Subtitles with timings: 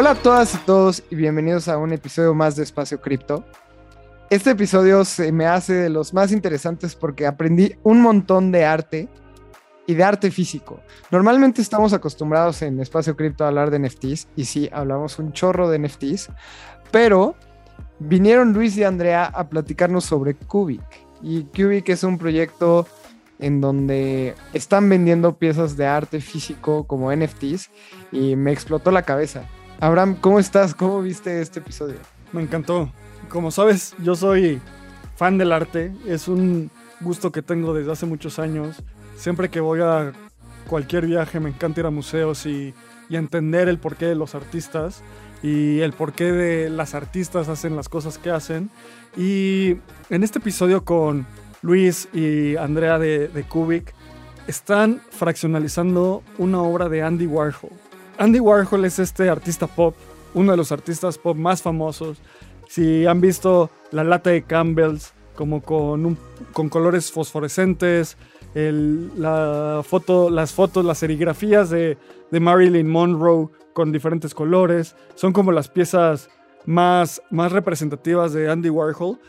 [0.00, 3.44] Hola a todas y todos y bienvenidos a un episodio más de Espacio Cripto.
[4.30, 9.08] Este episodio se me hace de los más interesantes porque aprendí un montón de arte
[9.88, 10.80] y de arte físico.
[11.10, 15.68] Normalmente estamos acostumbrados en Espacio Cripto a hablar de NFTs y sí, hablamos un chorro
[15.68, 16.30] de NFTs,
[16.92, 17.34] pero
[17.98, 20.80] vinieron Luis y Andrea a platicarnos sobre Cubic.
[21.22, 22.86] Y Cubic es un proyecto
[23.40, 27.68] en donde están vendiendo piezas de arte físico como NFTs
[28.12, 29.42] y me explotó la cabeza.
[29.80, 30.74] Abraham, ¿cómo estás?
[30.74, 31.98] ¿Cómo viste este episodio?
[32.32, 32.90] Me encantó.
[33.28, 34.60] Como sabes, yo soy
[35.14, 35.92] fan del arte.
[36.04, 38.82] Es un gusto que tengo desde hace muchos años.
[39.16, 40.12] Siempre que voy a
[40.66, 42.74] cualquier viaje me encanta ir a museos y,
[43.08, 45.02] y entender el porqué de los artistas
[45.44, 48.70] y el porqué de las artistas hacen las cosas que hacen.
[49.16, 49.76] Y
[50.10, 51.24] en este episodio con
[51.62, 53.94] Luis y Andrea de, de Kubik
[54.48, 57.70] están fraccionalizando una obra de Andy Warhol.
[58.18, 59.94] Andy Warhol es este artista pop,
[60.34, 62.18] uno de los artistas pop más famosos.
[62.68, 66.18] Si han visto la lata de Campbell's, como con, un,
[66.52, 68.16] con colores fosforescentes,
[68.54, 71.96] la foto, las fotos, las serigrafías de,
[72.30, 74.96] de Marilyn Monroe con diferentes colores.
[75.14, 76.28] Son como las piezas
[76.66, 79.20] más, más representativas de Andy Warhol.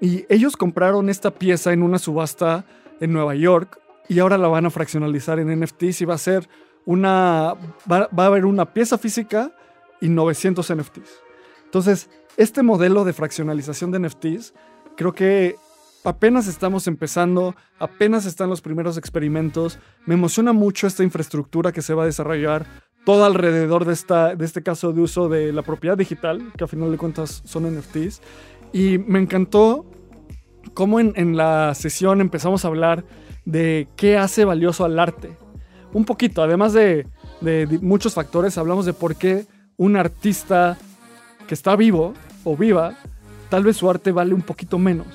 [0.00, 2.66] Y ellos compraron esta pieza en una subasta
[3.00, 6.46] en Nueva York y ahora la van a fraccionalizar en NFTs y va a ser
[6.86, 7.54] una.
[7.90, 9.52] Va, a haber una pieza física
[10.00, 11.22] y 900 NFTs.
[11.64, 14.54] Entonces, este modelo de fraccionalización de NFTs
[14.96, 15.56] creo que
[16.04, 19.78] apenas estamos empezando, apenas están los primeros experimentos.
[20.06, 22.66] Me emociona mucho esta infraestructura que se va a desarrollar
[23.04, 26.68] todo alrededor de, esta, de este caso de uso de la propiedad digital, que a
[26.68, 28.20] final de cuentas son NFTs.
[28.72, 29.86] Y me encantó
[30.72, 33.04] cómo en, en la sesión empezamos a hablar
[33.44, 35.36] de qué hace valioso al arte.
[35.94, 37.06] Un poquito, además de,
[37.40, 39.46] de, de muchos factores, hablamos de por qué
[39.78, 40.76] un artista
[41.48, 42.12] que está vivo
[42.44, 42.98] o viva,
[43.48, 45.06] tal vez su arte vale un poquito menos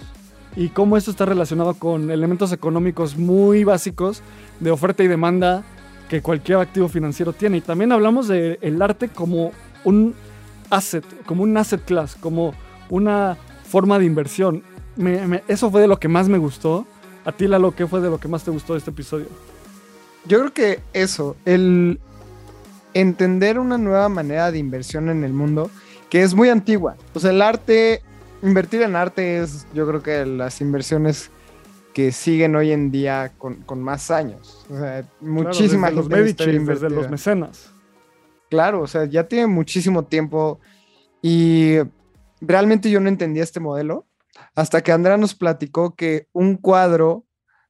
[0.56, 4.22] y cómo esto está relacionado con elementos económicos muy básicos
[4.60, 5.64] de oferta y demanda
[6.10, 7.58] que cualquier activo financiero tiene.
[7.58, 9.52] Y también hablamos del el arte como
[9.84, 10.16] un
[10.70, 12.54] asset, como un asset class, como
[12.90, 14.64] una forma de inversión.
[15.48, 16.86] Eso fue de lo que más me gustó.
[17.26, 19.28] A ti, Lalo, ¿qué fue de lo que más te gustó de este episodio?
[20.26, 22.00] Yo creo que eso, el
[22.94, 25.70] entender una nueva manera de inversión en el mundo
[26.10, 26.96] que es muy antigua.
[27.14, 28.02] O sea, el arte
[28.42, 31.30] invertir en arte es, yo creo que las inversiones
[31.94, 34.66] que siguen hoy en día con, con más años.
[34.70, 37.72] O sea, muchísima claro, desde gente los Medici, desde los mecenas.
[38.50, 40.60] Claro, o sea, ya tiene muchísimo tiempo
[41.22, 41.76] y
[42.42, 44.08] realmente yo no entendía este modelo
[44.56, 47.26] hasta que Andrea nos platicó que un cuadro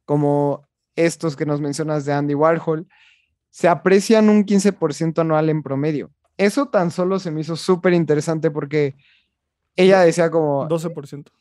[0.06, 0.69] como
[1.06, 2.88] estos que nos mencionas de Andy Warhol
[3.50, 6.12] se aprecian un 15% anual en promedio.
[6.38, 8.96] Eso tan solo se me hizo súper interesante porque
[9.76, 10.68] ella decía como...
[10.68, 11.32] 12%,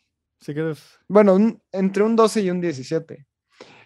[0.40, 0.98] si quieres.
[1.08, 3.26] Bueno, un, entre un 12 y un 17.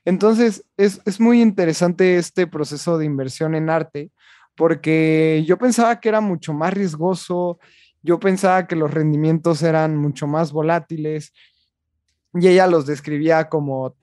[0.04, 4.10] Entonces, es, es, muy interesante este proceso de inversión en arte,
[4.56, 7.58] porque yo pensaba que era mucho más riesgoso,
[8.02, 11.32] yo pensaba que los rendimientos eran mucho más volátiles,
[12.34, 13.96] y ella los describía como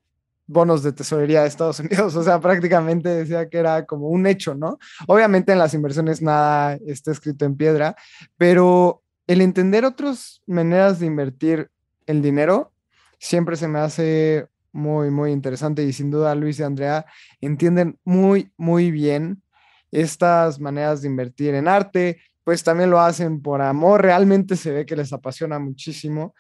[0.50, 4.56] bonos de tesorería de Estados Unidos, o sea, prácticamente decía que era como un hecho,
[4.56, 4.80] ¿no?
[5.08, 7.96] Obviamente en las inversiones nada está escrito en piedra,
[8.36, 11.70] pero el entender otras maneras de invertir
[12.08, 12.74] el dinero
[13.20, 17.06] siempre se me hace muy, muy interesante y sin duda Luis y Andrea
[17.42, 19.44] entienden muy, muy bien
[19.92, 24.86] estas maneras de invertir en arte, pues también lo hacen por amor, realmente se ve
[24.86, 26.34] que les apasiona muchísimo.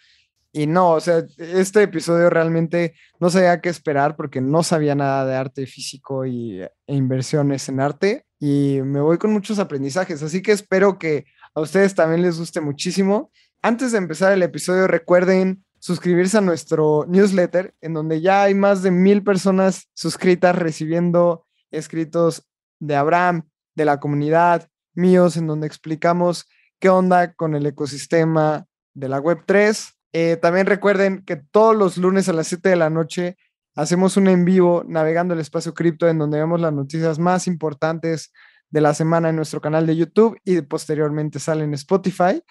[0.52, 5.26] Y no, o sea, este episodio realmente no sabía qué esperar porque no sabía nada
[5.26, 10.42] de arte físico y, e inversiones en arte y me voy con muchos aprendizajes, así
[10.42, 13.32] que espero que a ustedes también les guste muchísimo.
[13.62, 18.82] Antes de empezar el episodio, recuerden suscribirse a nuestro newsletter, en donde ya hay más
[18.82, 22.48] de mil personas suscritas recibiendo escritos
[22.80, 26.48] de Abraham, de la comunidad, míos, en donde explicamos
[26.80, 29.94] qué onda con el ecosistema de la Web3.
[30.14, 33.38] Eh, también recuerden que todos los lunes a las 7 de la noche
[33.76, 38.32] hacemos un en vivo navegando el espacio cripto en donde vemos las noticias más importantes
[38.70, 42.42] de la semana en nuestro canal de YouTube y posteriormente sale en Spotify.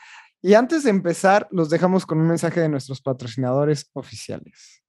[0.41, 4.83] Y antes de empezar, los dejamos con un mensaje de nuestros patrocinadores oficiales.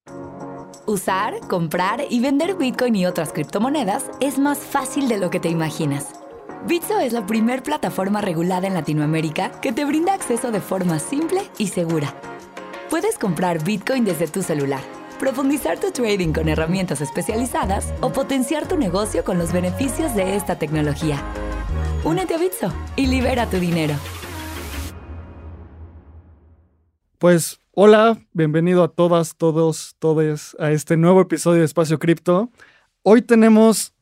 [0.86, 5.48] Usar, comprar y vender Bitcoin y otras criptomonedas es más fácil de lo que te
[5.48, 6.12] imaginas.
[6.66, 11.42] Bitso es la primer plataforma regulada en Latinoamérica que te brinda acceso de forma simple
[11.58, 12.14] y segura.
[12.90, 14.80] Puedes comprar Bitcoin desde tu celular,
[15.20, 20.58] profundizar tu trading con herramientas especializadas o potenciar tu negocio con los beneficios de esta
[20.58, 21.22] tecnología.
[22.02, 23.94] Únete a Bitso y libera tu dinero.
[27.18, 32.50] Pues hola, bienvenido a todas, todos, todes a este nuevo episodio de Espacio Cripto.
[33.04, 33.94] Hoy tenemos,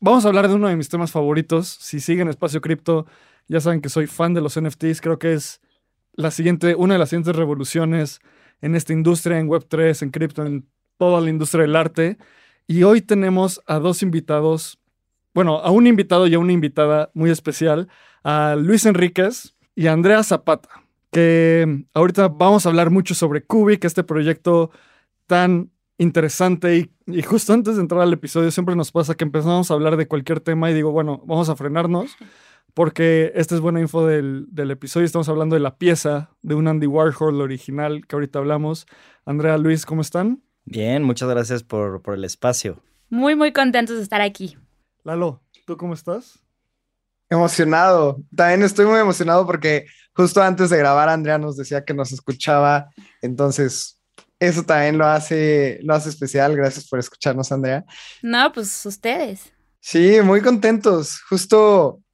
[0.00, 1.78] vamos a hablar de uno de mis temas favoritos.
[1.80, 3.06] Si siguen Espacio Cripto,
[3.46, 5.00] ya saben que soy fan de los NFTs.
[5.00, 5.62] Creo que es
[6.18, 8.20] la siguiente, una de las siguientes revoluciones
[8.60, 10.66] en esta industria, en Web3, en cripto, en
[10.98, 12.18] toda la industria del arte.
[12.66, 14.78] Y hoy tenemos a dos invitados,
[15.32, 17.88] bueno, a un invitado y a una invitada muy especial,
[18.24, 20.68] a Luis Enríquez y a Andrea Zapata
[21.10, 24.70] que ahorita vamos a hablar mucho sobre Cubic, este proyecto
[25.26, 29.74] tan interesante y, justo antes de entrar al episodio siempre nos pasa que empezamos a
[29.74, 32.16] hablar de cualquier tema y digo, bueno, vamos a frenarnos
[32.78, 36.68] porque esta es buena info del, del episodio, estamos hablando de la pieza de un
[36.68, 38.86] Andy Warhol original que ahorita hablamos.
[39.26, 40.44] Andrea, Luis, ¿cómo están?
[40.64, 42.80] Bien, muchas gracias por, por el espacio.
[43.10, 44.56] Muy, muy contentos de estar aquí.
[45.02, 46.38] Lalo, ¿tú cómo estás?
[47.28, 48.22] Emocionado.
[48.36, 52.90] También estoy muy emocionado porque justo antes de grabar Andrea nos decía que nos escuchaba,
[53.22, 54.00] entonces
[54.38, 56.54] eso también lo hace, lo hace especial.
[56.54, 57.84] Gracias por escucharnos, Andrea.
[58.22, 59.52] No, pues ustedes.
[59.80, 61.20] Sí, muy contentos.
[61.28, 62.04] Justo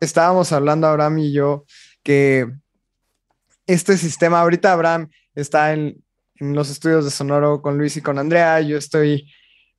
[0.00, 1.64] estábamos hablando Abraham y yo
[2.02, 2.50] que
[3.66, 6.02] este sistema, ahorita Abraham está en,
[6.40, 9.30] los estudios de Sonoro con Luis y con Andrea, yo estoy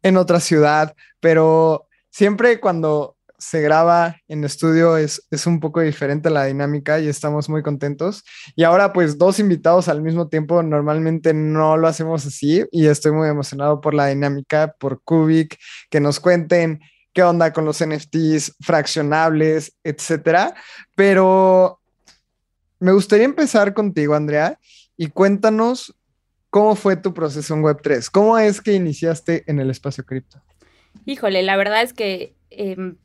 [0.03, 6.29] en otra ciudad, pero siempre cuando se graba en estudio es, es un poco diferente
[6.29, 8.23] la dinámica y estamos muy contentos.
[8.55, 13.11] Y ahora pues dos invitados al mismo tiempo, normalmente no lo hacemos así y estoy
[13.11, 15.57] muy emocionado por la dinámica, por Kubik,
[15.89, 16.79] que nos cuenten
[17.13, 20.53] qué onda con los NFTs fraccionables, etcétera.
[20.95, 21.79] Pero
[22.79, 24.59] me gustaría empezar contigo, Andrea,
[24.97, 25.95] y cuéntanos
[26.49, 28.09] cómo fue tu proceso en Web3.
[28.11, 30.41] ¿Cómo es que iniciaste en el espacio cripto?
[31.05, 32.97] Híjole, la verdad es que em,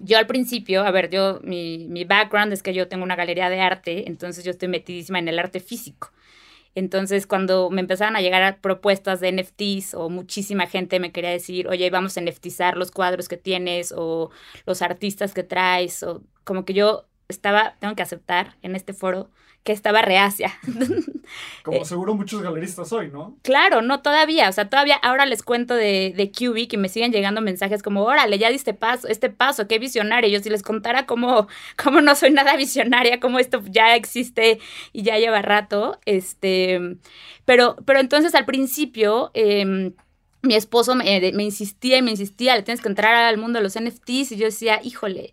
[0.00, 3.48] yo al principio, a ver, yo, mi, mi background es que yo tengo una galería
[3.48, 6.10] de arte, entonces yo estoy metidísima en el arte físico.
[6.74, 11.68] Entonces, cuando me empezaban a llegar propuestas de NFTs o muchísima gente me quería decir,
[11.68, 14.30] oye, vamos a NFTizar los cuadros que tienes o
[14.66, 19.30] los artistas que traes, o como que yo estaba, tengo que aceptar en este foro
[19.64, 20.52] que estaba reacia.
[21.62, 23.38] Como eh, seguro muchos galeristas hoy, ¿no?
[23.42, 27.12] Claro, no todavía, o sea, todavía ahora les cuento de, de Cubic y me siguen
[27.12, 30.28] llegando mensajes como, órale, ya diste paso, este paso, qué visionario.
[30.28, 31.48] Yo si les contara cómo,
[31.82, 34.60] cómo no soy nada visionaria, cómo esto ya existe
[34.92, 36.98] y ya lleva rato, este,
[37.44, 39.30] pero, pero entonces al principio...
[39.34, 39.94] Em,
[40.42, 43.62] mi esposo me, me, insistía y me insistía, le tienes que entrar al mundo de
[43.62, 45.32] los NFTs y yo decía, híjole,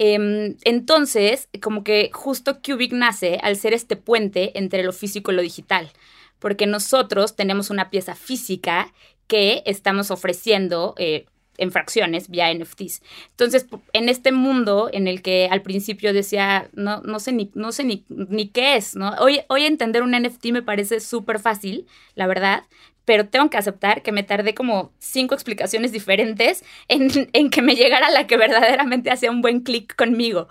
[0.00, 5.34] Em, entonces, como que justo Cubic nace al ser este puente entre lo físico y
[5.34, 5.90] lo digital,
[6.38, 8.94] porque nosotros tenemos una pieza física
[9.26, 13.02] que estamos ofreciendo eh, en fracciones vía NFTs.
[13.30, 17.72] Entonces, en este mundo en el que al principio decía, no, no sé, ni, no
[17.72, 19.10] sé ni, ni qué es, ¿no?
[19.18, 22.62] Hoy, hoy entender un NFT me parece súper fácil, la verdad,
[23.08, 28.10] pero tengo que aceptar que me tardé como cinco explicaciones diferentes en, que me llegara
[28.10, 30.48] la que verdaderamente hacía un buen clic conmigo.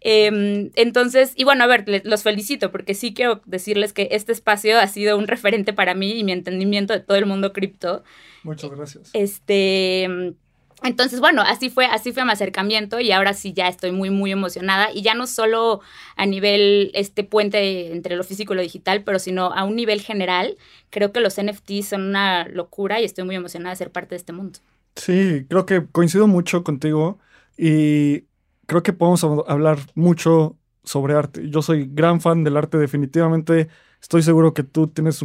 [0.00, 4.78] Em, entonces, y bueno, a ver, los felicito porque sí quiero decirles que este espacio
[4.78, 8.04] ha sido un referente para mí y mi entendimiento de todo el mundo cripto.
[8.44, 9.10] Muchas gracias.
[9.12, 10.36] Este
[10.82, 14.30] entonces, bueno, así fue, así fue mi acercamiento y ahora sí ya estoy muy, muy
[14.30, 15.80] emocionada y ya no solo
[16.16, 20.02] a nivel este puente entre lo físico y lo digital, pero sino a un nivel
[20.02, 20.56] general.
[20.90, 24.16] Creo que los NFTs son una locura y estoy muy emocionada de ser parte de
[24.16, 24.58] este mundo.
[24.96, 27.18] Sí, creo que coincido mucho contigo
[27.56, 28.24] y
[28.66, 31.48] creo que podemos hablar mucho sobre arte.
[31.50, 33.68] Yo soy gran fan del arte, definitivamente.
[34.00, 35.24] Estoy seguro que tú tienes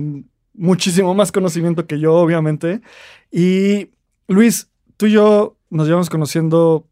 [0.53, 2.81] muchísimo más conocimiento que yo, obviamente.
[3.31, 3.91] Y
[4.27, 4.70] Luis,
[5.01, 6.85] tú y yo nos llevamos conociendo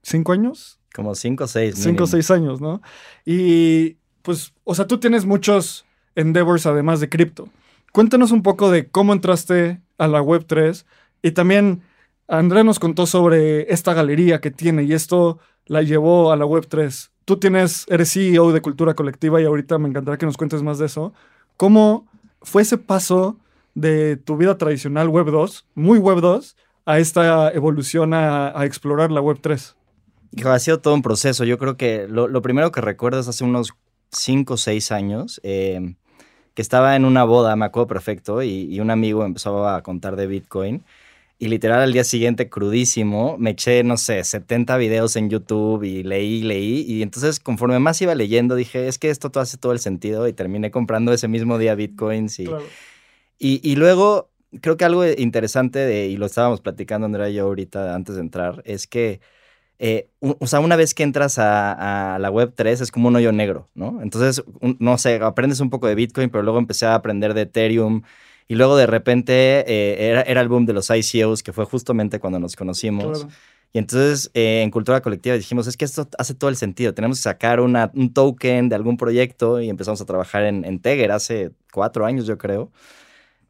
[0.00, 0.80] cinco años.
[0.94, 1.74] Como cinco o seis.
[1.76, 2.80] Cinco o seis años, ¿no?
[3.26, 7.50] Y pues, o sea, tú tienes muchos endeavors además de cripto.
[7.92, 10.86] Cuéntanos un poco de cómo entraste a la Web3
[11.20, 11.82] y también
[12.28, 17.10] André nos contó sobre esta galería que tiene y esto la llevó a la Web3.
[17.26, 20.78] Tú tienes, eres CEO de Cultura Colectiva y ahorita me encantará que nos cuentes más
[20.78, 21.12] de eso.
[21.58, 22.06] ¿Cómo
[22.40, 23.36] fue ese paso
[23.74, 26.56] de tu vida tradicional Web 2, muy Web 2,
[26.88, 29.76] a esta evolución a, a explorar la Web 3?
[30.36, 31.44] Hijo, ha sido todo un proceso.
[31.44, 33.74] Yo creo que lo, lo primero que recuerdo es hace unos
[34.12, 35.96] 5 o 6 años, eh,
[36.54, 40.16] que estaba en una boda, me acuerdo perfecto, y, y, un amigo empezó a contar
[40.16, 40.82] de Bitcoin.
[41.38, 46.02] Y literal al día siguiente, crudísimo, me eché, no sé, 70 videos en YouTube y
[46.04, 46.86] leí, leí.
[46.88, 50.26] Y entonces, conforme más iba leyendo, dije, es que esto todo hace todo el sentido.
[50.26, 52.40] Y terminé comprando ese mismo día Bitcoins.
[52.40, 52.64] Y, claro.
[53.38, 57.44] y, y, luego, creo que algo interesante, de, y lo estábamos platicando Andrea y yo
[57.44, 59.20] ahorita antes de entrar, es que
[59.80, 63.16] eh, o sea, una vez que entras a, a, la web 3 es como un
[63.16, 64.00] hoyo negro, ¿no?
[64.02, 67.42] Entonces, un, no sé, aprendes un poco de Bitcoin, pero luego empecé a aprender de
[67.42, 68.02] Ethereum
[68.48, 69.32] y luego de repente
[69.68, 73.20] eh, era, era, el boom de los ICOs, que fue justamente cuando nos conocimos.
[73.20, 73.34] Claro.
[73.72, 77.18] Y entonces eh, en Cultura Colectiva dijimos, es que esto hace todo el sentido, tenemos
[77.18, 81.12] que sacar una, un token de algún proyecto y empezamos a trabajar en, en Teger
[81.12, 82.72] hace cuatro años, yo creo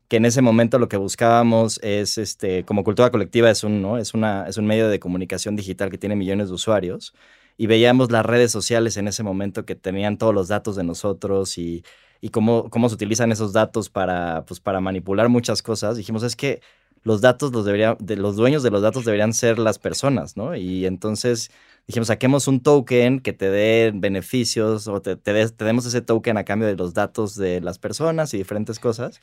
[0.08, 3.98] que en ese momento lo que buscábamos es, este, como cultura colectiva es un, ¿no?
[3.98, 7.14] es, una, es un medio de comunicación digital que tiene millones de usuarios
[7.58, 11.58] y veíamos las redes sociales en ese momento que tenían todos los datos de nosotros
[11.58, 11.84] y,
[12.20, 15.96] y cómo, cómo se utilizan esos datos para, pues, para manipular muchas cosas.
[15.96, 16.60] Dijimos, es que
[17.02, 20.54] los datos los deberían, de los dueños de los datos deberían ser las personas, ¿no?
[20.56, 21.50] Y entonces
[21.86, 26.00] dijimos, saquemos un token que te dé beneficios o te, te, des, te demos ese
[26.00, 29.20] token a cambio de los datos de las personas y diferentes cosas.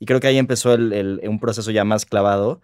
[0.00, 2.60] Y creo que ahí empezó el, el, un proceso ya más clavado.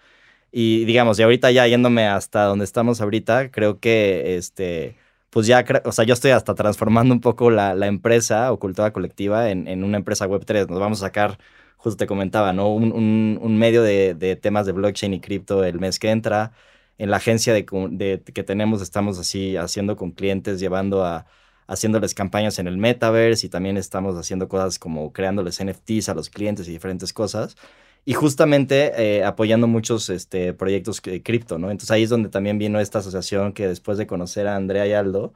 [0.52, 4.96] Y digamos, y ahorita ya yéndome hasta donde estamos ahorita, creo que este,
[5.30, 9.50] pues ya, o sea, yo estoy hasta transformando un poco la, empresa o cultura colectiva
[9.50, 10.68] en, una empresa Web3.
[10.68, 11.38] Nos vamos a sacar,
[11.76, 12.72] justo te comentaba, ¿no?
[12.74, 16.52] Un, medio de, de, temas de blockchain y cripto el mes que entra.
[16.98, 21.26] En la agencia de, de, que tenemos estamos así haciendo con clientes, llevando a
[21.66, 26.30] haciéndoles campañas en el metaverse y también estamos haciendo cosas como creándoles NFTs a los
[26.30, 27.56] clientes y diferentes cosas.
[28.04, 31.70] Y justamente eh, apoyando muchos este, proyectos de cripto, ¿no?
[31.70, 34.92] Entonces ahí es donde también vino esta asociación que después de conocer a Andrea y
[34.92, 35.34] Aldo,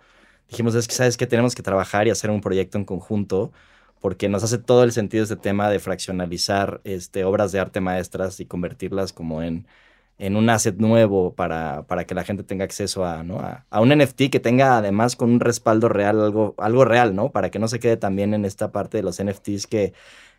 [0.48, 3.52] dijimos, es que sabes que tenemos que trabajar y hacer un proyecto en conjunto
[4.00, 8.40] porque nos hace todo el sentido este tema de fraccionalizar este, obras de arte maestras
[8.40, 9.66] y convertirlas como en,
[10.20, 13.38] en un asset nuevo para, para que la gente tenga acceso a, ¿no?
[13.40, 17.32] a, un NFT que tenga además con un respaldo real, algo, algo real, ¿no?
[17.32, 19.94] Para que no se quede también en esta parte de los NFTs que,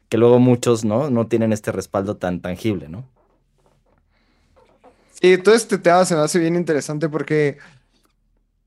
[0.07, 1.09] que luego muchos, ¿no?
[1.09, 3.09] No tienen este respaldo tan tangible, ¿no?
[5.19, 7.57] Sí, todo este tema se me hace bien interesante porque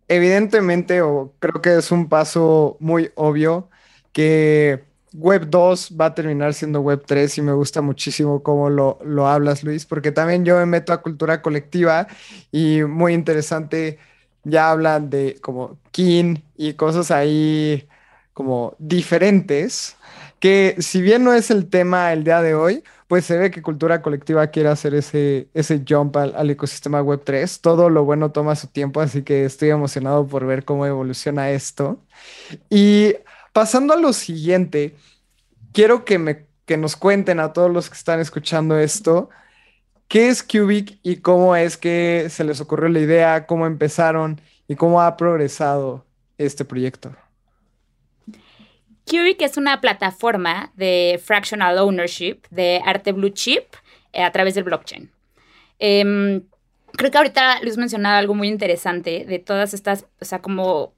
[0.09, 3.71] evidentemente, o creo que es un paso muy obvio,
[4.13, 8.99] que Web 2 va a terminar siendo Web 3 y me gusta muchísimo cómo lo,
[9.05, 12.09] lo, hablas, Luis, porque también yo me meto a cultura colectiva
[12.51, 13.99] y muy interesante,
[14.43, 17.89] ya hablan de como kin y cosas ahí
[18.33, 19.97] como diferentes,
[20.41, 23.63] que si bien no es el tema el día de hoy, pues se ve que
[23.63, 27.61] cultura colectiva quiere hacer ese, ese jump al, al ecosistema Web 3.
[27.61, 32.01] Todo lo bueno toma su tiempo, así que estoy emocionado por ver cómo evoluciona esto.
[32.71, 33.15] Y
[33.55, 34.97] Pasando a lo siguiente,
[35.73, 39.31] quiero que, me, que nos cuenten a todos los que están escuchando esto,
[40.09, 44.75] ¿qué es Cubic y cómo es que se les ocurrió la idea, cómo empezaron y
[44.75, 46.05] cómo ha progresado
[46.37, 47.15] este proyecto?
[49.09, 53.63] Cubic es una plataforma de fractional ownership de arte blue chip
[54.13, 55.13] eh, a través del blockchain.
[55.79, 56.43] Eh,
[56.97, 60.94] creo que ahorita Luis mencionaba algo muy interesante de todas estas, o sea, como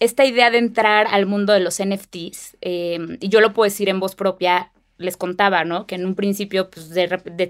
[0.00, 3.88] esta idea de entrar al mundo de los NFTs, eh, y yo lo puedo decir
[3.88, 5.86] en voz propia, les contaba, ¿no?
[5.86, 7.06] Que en un principio pues, de,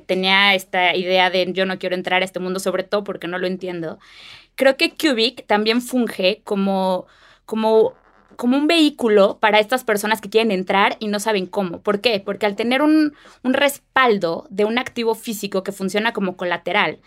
[0.07, 3.39] tenía esta idea de yo no quiero entrar a este mundo, sobre todo porque no
[3.39, 3.99] lo entiendo.
[4.55, 7.07] Creo que Cubic también funge como,
[7.47, 7.95] como
[8.39, 11.81] como un vehículo para estas personas que quieren entrar y no saben cómo.
[11.81, 12.23] ¿Por qué?
[12.25, 17.01] Porque al tener un, un, respaldo de un activo físico que funciona como colateral,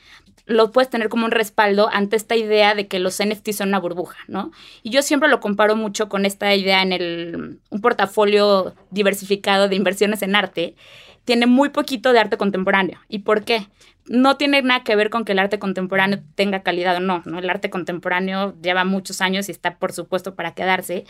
[0.45, 3.79] lo puedes tener como un respaldo ante esta idea de que los NFT son una
[3.79, 4.51] burbuja, ¿no?
[4.83, 9.77] Y yo siempre lo comparo mucho con esta idea en el, un portafolio diversificado de
[9.77, 10.75] inversiones en arte.
[11.23, 12.99] Tiene muy poquito de arte contemporáneo.
[13.07, 13.67] ¿Y por qué?
[14.05, 17.39] No tiene nada que ver con que el arte contemporáneo tenga calidad o no, ¿no?
[17.39, 21.05] El arte contemporáneo lleva muchos años y está, por supuesto, para quedarse.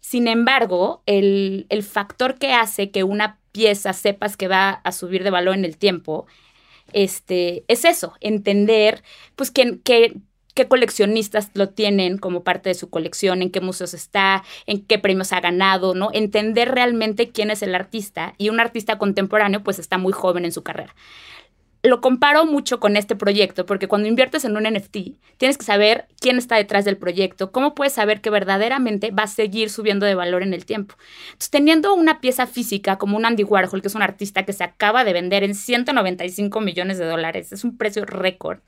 [0.00, 5.24] Sin embargo, el, el factor que hace que una pieza sepas que va a subir
[5.24, 6.26] de valor en el tiempo,
[6.92, 9.02] este, es eso, entender,
[9.36, 10.16] pues, que, que
[10.54, 14.98] qué coleccionistas lo tienen como parte de su colección, en qué museos está, en qué
[14.98, 16.10] premios ha ganado, ¿no?
[16.12, 20.52] Entender realmente quién es el artista y un artista contemporáneo pues está muy joven en
[20.52, 20.94] su carrera
[21.84, 24.96] lo comparo mucho con este proyecto, porque cuando inviertes en un NFT,
[25.36, 29.28] tienes que saber quién está detrás del proyecto, cómo puedes saber que verdaderamente va a
[29.28, 30.94] seguir subiendo de valor en el tiempo.
[31.26, 34.64] Entonces, teniendo una pieza física como un Andy Warhol, que es un artista que se
[34.64, 38.60] acaba de vender en 195 millones de dólares, es un precio récord.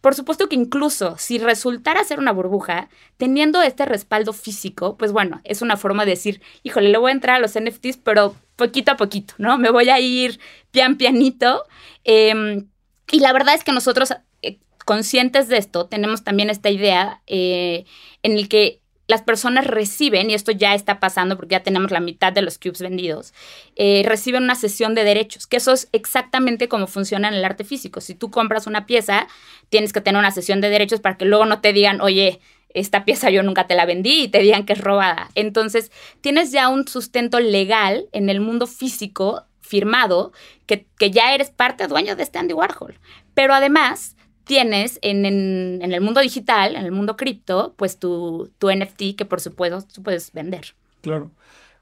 [0.00, 5.40] Por supuesto que incluso si resultara ser una burbuja, teniendo este respaldo físico, pues bueno,
[5.44, 8.92] es una forma de decir, híjole, le voy a entrar a los NFTs, pero poquito
[8.92, 9.58] a poquito, ¿no?
[9.58, 11.64] Me voy a ir pian pianito.
[12.04, 12.68] Em,
[13.10, 17.84] y la verdad es que nosotros, eh, conscientes de esto, tenemos también esta idea eh,
[18.22, 22.00] en el que las personas reciben, y esto ya está pasando porque ya tenemos la
[22.00, 23.32] mitad de los cubes vendidos,
[23.76, 27.62] eh, reciben una sesión de derechos, que eso es exactamente como funciona en el arte
[27.62, 28.00] físico.
[28.00, 29.28] Si tú compras una pieza,
[29.68, 32.40] tienes que tener una sesión de derechos para que luego no te digan, oye,
[32.76, 35.30] esta pieza yo nunca te la vendí y te digan que es robada.
[35.34, 35.90] Entonces,
[36.20, 40.32] tienes ya un sustento legal en el mundo físico firmado
[40.66, 42.98] que, que ya eres parte dueño de este Andy Warhol.
[43.34, 49.16] Pero además, tienes en, el mundo digital, en el mundo cripto, pues tu, tu NFT
[49.16, 50.74] que por supuesto tú puedes vender.
[51.00, 51.30] Claro.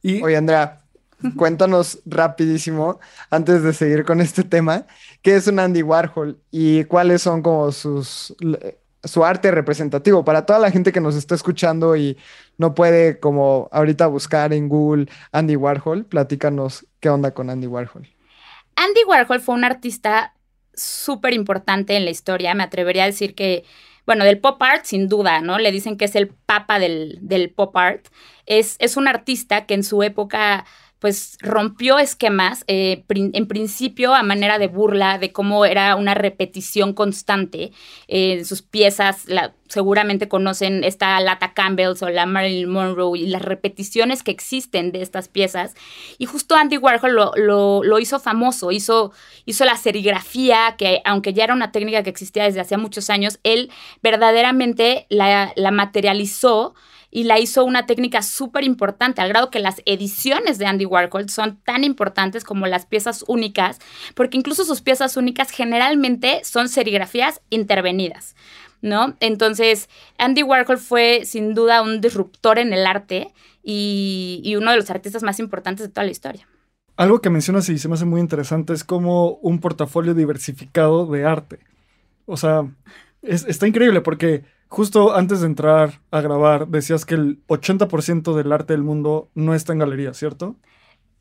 [0.00, 0.22] Y...
[0.22, 0.80] Oye, Andrea,
[1.36, 4.86] cuéntanos rapidísimo, antes de seguir con este tema,
[5.22, 8.34] ¿qué es un Andy Warhol y cuáles son como sus
[9.04, 12.16] su arte representativo para toda la gente que nos está escuchando y
[12.58, 18.08] no puede como ahorita buscar en Google Andy Warhol, platícanos qué onda con Andy Warhol.
[18.76, 20.34] Andy Warhol fue un artista
[20.74, 22.54] súper importante en la historia.
[22.54, 23.64] Me atrevería a decir que,
[24.06, 25.58] bueno, del pop art, sin duda, ¿no?
[25.58, 28.06] Le dicen que es el papa del, del pop art.
[28.46, 30.64] Es, es un artista que en su época
[31.04, 36.94] pues rompió esquemas, eh, en principio a manera de burla de cómo era una repetición
[36.94, 37.72] constante.
[38.08, 39.26] eh, sus piezas,
[39.68, 45.02] seguramente conocen esta Lata Campbell's o la Marilyn Monroe y las repeticiones que existen de
[45.02, 45.74] estas piezas.
[46.16, 49.12] Y justo Andy Warhol lo, hizo famoso, hizo,
[49.44, 53.40] hizo la serigrafía, que aunque ya era una técnica que existía desde hace muchos años,
[53.42, 53.70] él
[54.02, 56.74] verdaderamente la, la materializó
[57.14, 61.30] y la hizo una técnica súper importante, al grado que las ediciones de Andy Warhol
[61.30, 63.78] son tan importantes como las piezas únicas,
[64.16, 68.34] porque incluso sus piezas únicas generalmente son serigrafías intervenidas.
[68.82, 69.14] ¿No?
[69.20, 69.88] Entonces,
[70.18, 75.22] Andy Warhol fue sin duda un disruptor en el arte y, uno de los artistas
[75.22, 76.46] más importantes de toda la historia.
[76.96, 81.24] Algo que mencionas y se me hace muy interesante es como un portafolio diversificado de
[81.24, 81.60] arte.
[82.26, 82.66] O sea,
[83.22, 88.72] está increíble porque Justo antes de entrar a grabar, decías que el 80% del arte
[88.72, 90.56] del mundo no está en galerías, ¿cierto?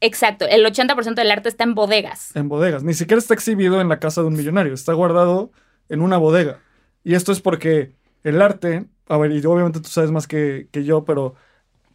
[0.02, 2.36] Exacto, el 80% del arte está en bodegas.
[2.36, 5.52] En bodegas, ni siquiera está exhibido en la casa de un millonario, está guardado
[5.88, 6.60] en una bodega.
[7.04, 11.06] Y esto es porque el arte, a ver, y obviamente tú sabes más que, yo,
[11.06, 11.36] pero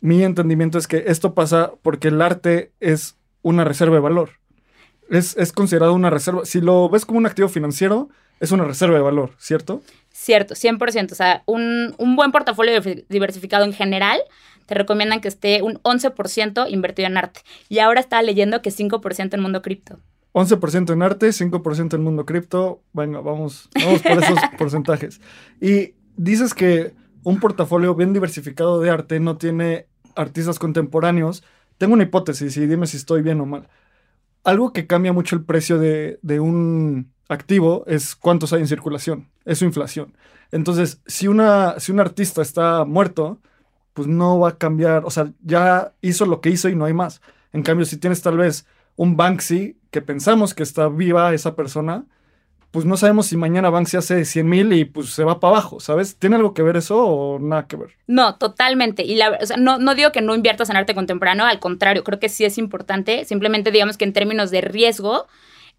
[0.01, 4.31] mi entendimiento es que esto pasa porque el arte es una reserva de valor.
[5.11, 6.45] Es, es considerado una reserva.
[6.45, 9.83] Si lo ves como un activo financiero, es una reserva de valor, ¿cierto?
[10.11, 11.13] Cierto, 100%.
[11.13, 14.21] O sea, un, buen portafolio diversificado en general,
[14.67, 17.41] te recomiendan que esté un 11% invertido en arte.
[17.69, 19.99] Y ahora estaba leyendo que 5% en mundo cripto.
[20.33, 22.83] 11% en arte, 5% en mundo cripto.
[22.93, 25.21] Venga, vamos, vamos por esos porcentajes.
[25.61, 31.45] Y dices que un portafolio bien diversificado de arte no tiene artistas contemporáneos.
[31.79, 33.69] Tengo una hipótesis y dime si estoy bien o mal.
[34.45, 39.29] Algo que cambia mucho el precio de, de un activo es cuántos hay en circulación,
[39.45, 40.15] es su inflación.
[40.51, 43.39] Entonces, si, una, si un artista está muerto,
[43.93, 46.95] pues no va a cambiar, o sea, ya hizo lo que hizo y no hay
[46.95, 47.21] más.
[47.53, 52.05] En cambio, si tienes tal vez un Banksy que pensamos que está viva esa persona,
[52.71, 55.81] pues no sabemos si mañana Banksy hace 100 mil y pues se va para abajo,
[55.81, 56.17] ¿sabes?
[56.17, 57.91] ¿Tiene algo que ver eso o nada que ver?
[58.07, 59.05] No, totalmente.
[59.05, 62.29] Y la, no, no digo que no inviertas en arte contemporáneo, al contrario, creo que
[62.29, 63.25] sí es importante.
[63.25, 65.27] Simplemente digamos que en términos de riesgo,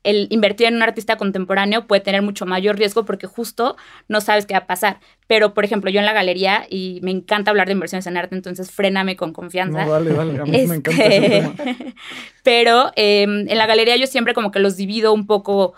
[0.04, 3.76] el invertir en un artista contemporáneo puede tener mucho mayor riesgo porque justo
[4.08, 5.00] no sabes qué va a pasar.
[5.28, 8.36] Pero, por ejemplo, yo en la galería, y me encanta hablar de inversiones en arte,
[8.36, 9.86] entonces fréname con confianza.
[9.86, 11.56] No, dale, a mí me encanta ese tema.
[12.44, 15.74] Pero em, en la galería yo siempre como que los divido un poco,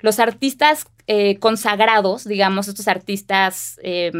[0.00, 3.80] los artistas eh, consagrados, digamos, estos artistas...
[3.82, 4.12] Eh,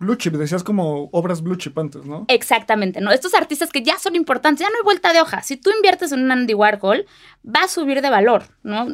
[0.00, 2.24] Blue chip, decías como obras blue chip antes, ¿no?
[2.28, 3.12] Exactamente, ¿no?
[3.12, 5.42] Estos artistas que ya son importantes, ya no hay vuelta de hoja.
[5.42, 7.04] Si tú inviertes en un Andy Warhol,
[7.46, 8.88] va a subir de valor, ¿no?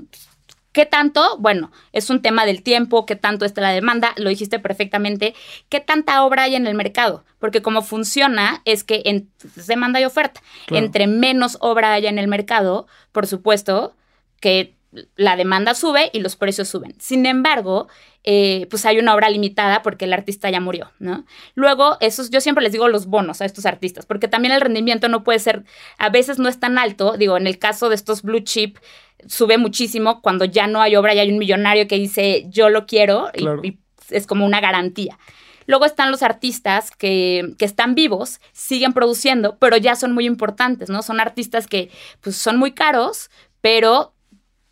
[0.72, 1.38] ¿Qué tanto?
[1.38, 5.34] Bueno, es un tema del tiempo, qué tanto está la demanda, lo dijiste perfectamente,
[5.68, 9.30] qué tanta obra hay en el mercado, porque como funciona es que en
[9.68, 13.94] demanda y oferta, entre menos obra haya en el mercado, por supuesto
[14.40, 14.76] que
[15.14, 16.94] la demanda sube y los precios suben.
[16.98, 17.88] Sin embargo,
[18.28, 21.24] eh, pues hay una obra limitada porque el artista ya murió, ¿no?
[21.54, 25.08] Luego, esos, yo siempre les digo los bonos a estos artistas, porque también el rendimiento
[25.08, 25.64] no puede ser,
[25.96, 28.78] a veces no es tan alto, digo, en el caso de estos blue chip,
[29.26, 32.84] sube muchísimo cuando ya no hay obra y hay un millonario que dice yo lo
[32.86, 33.78] quiero y- y,
[34.10, 35.18] es como una garantía.
[35.66, 40.90] Luego están los artistas que, que están vivos, siguen produciendo, pero ya son muy importantes,
[40.90, 41.02] ¿no?
[41.02, 44.12] Son artistas que pues son muy caros, pero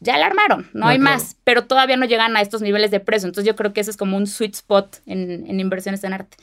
[0.01, 1.17] ya la armaron, no hay claro.
[1.17, 3.27] más, pero todavía no llegan a estos niveles de precio.
[3.27, 6.37] Entonces yo creo que ese es como un sweet spot en, en inversiones en arte.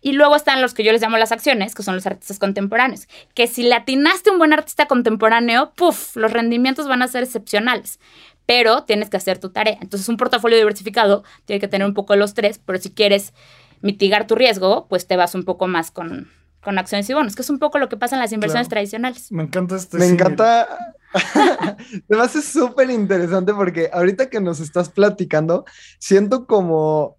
[0.00, 3.06] Y luego están los que yo les llamo las acciones, que son los artistas contemporáneos,
[3.34, 7.22] que si le atinaste a un buen artista contemporáneo, puff, los rendimientos van a ser
[7.22, 8.00] excepcionales.
[8.46, 9.78] Pero tienes que hacer tu tarea.
[9.80, 13.32] Entonces un portafolio diversificado tiene que tener un poco de los tres, pero si quieres
[13.80, 16.30] mitigar tu riesgo, pues te vas un poco más con,
[16.64, 18.76] con acciones y bonos, que es un poco lo que pasa en las inversiones Claro.
[18.76, 19.30] tradicionales.
[19.30, 19.98] Me encanta este.
[19.98, 20.66] Me encanta.
[22.08, 25.64] Me hace súper interesante porque ahorita que nos estás platicando,
[25.98, 27.16] siento como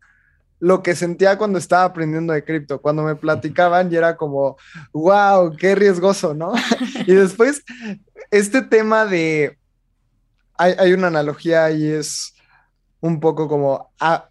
[0.59, 4.57] lo que sentía cuando estaba aprendiendo de cripto, cuando me platicaban y era como,
[4.93, 6.53] wow, qué riesgoso, ¿no?
[7.05, 7.63] y después,
[8.31, 9.57] este tema de,
[10.57, 12.33] hay, hay una analogía y es
[12.99, 14.29] un poco como, ah,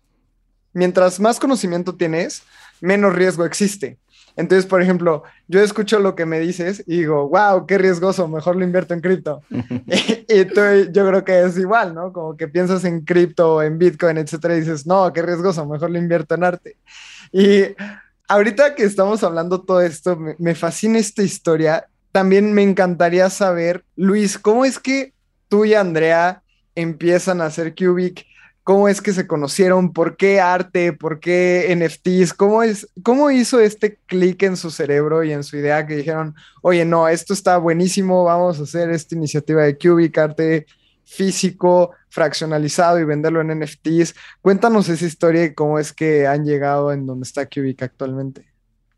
[0.73, 2.43] mientras más conocimiento tienes,
[2.81, 3.99] menos riesgo existe.
[4.37, 8.57] Entonces, por ejemplo, yo escucho lo que me dices y digo, wow, qué riesgoso, mejor
[8.57, 9.43] lo invierto en cripto.
[9.51, 9.57] y,
[10.29, 10.61] y tú,
[10.93, 12.13] yo creo que es igual, ¿no?
[12.13, 15.99] Como que piensas en cripto, en Bitcoin, etcétera, y dices, no, qué riesgoso, mejor lo
[15.99, 16.77] invierto en arte.
[17.33, 17.67] Y
[18.29, 21.87] ahorita que estamos hablando todo esto, me, me fascina esta historia.
[22.11, 25.13] También me encantaría saber, Luis, ¿cómo es que
[25.49, 26.43] tú y Andrea
[26.75, 28.27] empiezan a hacer Cubic?
[28.65, 29.93] ¿Cómo es que se conocieron?
[29.93, 30.95] ¿Por qué arte?
[30.95, 32.33] ¿Por qué NFTs?
[32.33, 36.35] ¿Cómo, es, cómo hizo este clic en su cerebro y en su idea que dijeron,
[36.63, 40.65] oye, no, esto está buenísimo, vamos a hacer esta iniciativa de Cubic, arte
[41.05, 44.15] físico, fraccionalizado y venderlo en NFTs?
[44.41, 48.47] Cuéntanos esa historia y cómo es que han llegado en donde está Cubic actualmente.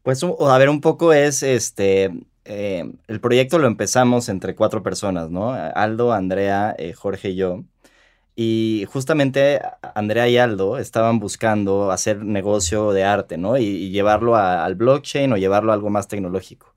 [0.04, 2.12] Pues a ver, un poco es este.
[2.44, 5.50] eh, el proyecto lo empezamos entre cuatro personas, ¿no?
[5.52, 7.64] Aldo, Andrea, eh, Jorge y yo.
[8.36, 9.60] Y justamente
[9.94, 13.56] Andrea y Aldo estaban buscando hacer negocio de arte, ¿no?
[13.58, 16.74] Y, llevarlo a- al blockchain o llevarlo a algo más tecnológico.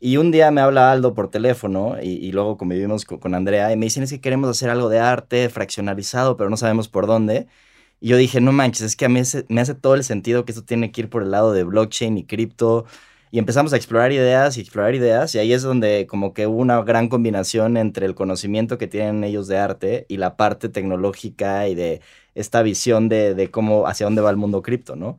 [0.00, 3.76] Y un día me habla Aldo por teléfono y, luego convivimos co- con, Andrea y
[3.76, 7.46] me dicen es que queremos hacer algo de arte fraccionalizado, pero no sabemos por dónde.
[8.00, 10.52] Y yo dije, no manches, es que a mí me hace todo el sentido que
[10.52, 12.84] esto tiene que ir por el lado de blockchain y cripto.
[13.30, 16.58] Y empezamos a explorar ideas y explorar ideas y ahí es donde como que hubo
[16.58, 21.68] una gran combinación entre el conocimiento que tienen ellos de arte y la parte tecnológica
[21.68, 22.00] y de
[22.34, 25.18] esta visión de, de cómo, hacia dónde va el mundo cripto, ¿no?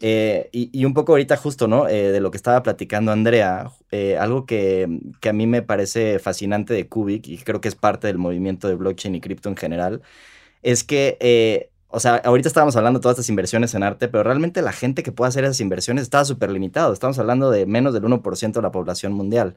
[0.00, 1.88] Eh, y, y un poco ahorita justo, ¿no?
[1.88, 6.18] Eh, de lo que estaba platicando Andrea, eh, algo que, que a mí me parece
[6.18, 9.56] fascinante de Cubic y creo que es parte del movimiento de blockchain y cripto en
[9.56, 10.02] general,
[10.62, 14.62] es que, o sea, ahorita estábamos hablando de todas estas inversiones en arte, pero realmente
[14.62, 16.92] la gente que puede hacer esas inversiones está súper limitado.
[16.92, 19.56] Estamos hablando de menos del 1% de la población mundial.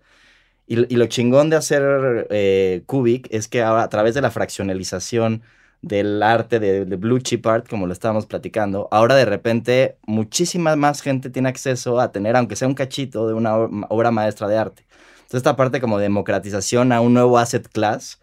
[0.68, 4.32] Y, y lo chingón de hacer eh, Cubic es que ahora a través de la
[4.32, 5.44] fraccionalización
[5.82, 11.02] del arte, de, blue chip art, como lo estábamos platicando, ahora de repente muchísima más
[11.02, 14.58] gente tiene acceso a tener, aunque sea un cachito, de una ob- obra maestra de
[14.58, 14.86] arte.
[15.18, 18.20] Entonces esta parte como democratización a un nuevo asset class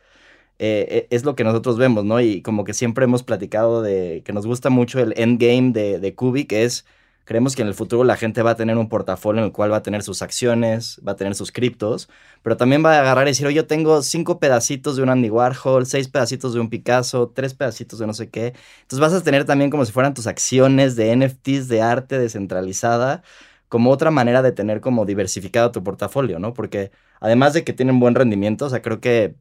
[0.58, 2.20] eh, eh, es lo que nosotros vemos, ¿no?
[2.20, 6.14] Y como que siempre hemos platicado de que nos gusta mucho el endgame de, de
[6.14, 6.84] Cubic, es
[7.24, 9.72] creemos que en el futuro la gente va a tener un portafolio en el cual
[9.72, 12.08] va a tener sus acciones, va a tener sus criptos,
[12.42, 15.30] pero también va a agarrar y decir, oye, yo tengo cinco pedacitos de un Andy
[15.30, 18.54] Warhol, seis pedacitos de un Picasso, tres pedacitos de no sé qué.
[18.82, 23.22] Entonces vas a tener también como si fueran tus acciones de NFTs de arte descentralizada,
[23.68, 26.52] como otra manera de tener como diversificado tu portafolio, ¿no?
[26.54, 29.36] Porque además de que tienen buen rendimiento, o sea, creo que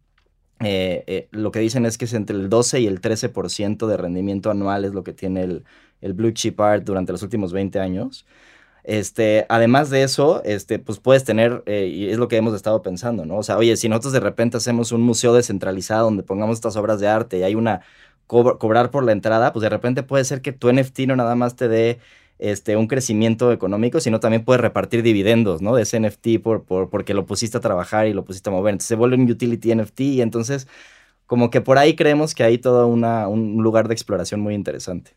[0.59, 3.97] eh, eh, lo que dicen es que es entre el 12 y el 13% de
[3.97, 5.65] rendimiento anual es lo que tiene el,
[6.01, 8.25] el Blue Chip Art durante los últimos 20 años.
[8.83, 12.81] Este, además de eso, este, pues puedes tener, eh, y es lo que hemos estado
[12.81, 13.37] pensando, ¿no?
[13.37, 16.99] O sea, oye, si nosotros de repente hacemos un museo descentralizado donde pongamos estas obras
[16.99, 17.81] de arte y hay una
[18.27, 21.35] co- cobrar por la entrada, pues de repente puede ser que tu NFT no nada
[21.35, 21.99] más te dé
[22.43, 25.75] este, un crecimiento económico, sino también puedes repartir dividendos, ¿no?
[25.75, 28.73] De ese NFT por, por, porque lo pusiste a trabajar y lo pusiste a mover.
[28.73, 30.67] Entonces se vuelve un utility NFT y entonces
[31.25, 35.12] como que por ahí creemos que hay todo una, un lugar de exploración muy interesante.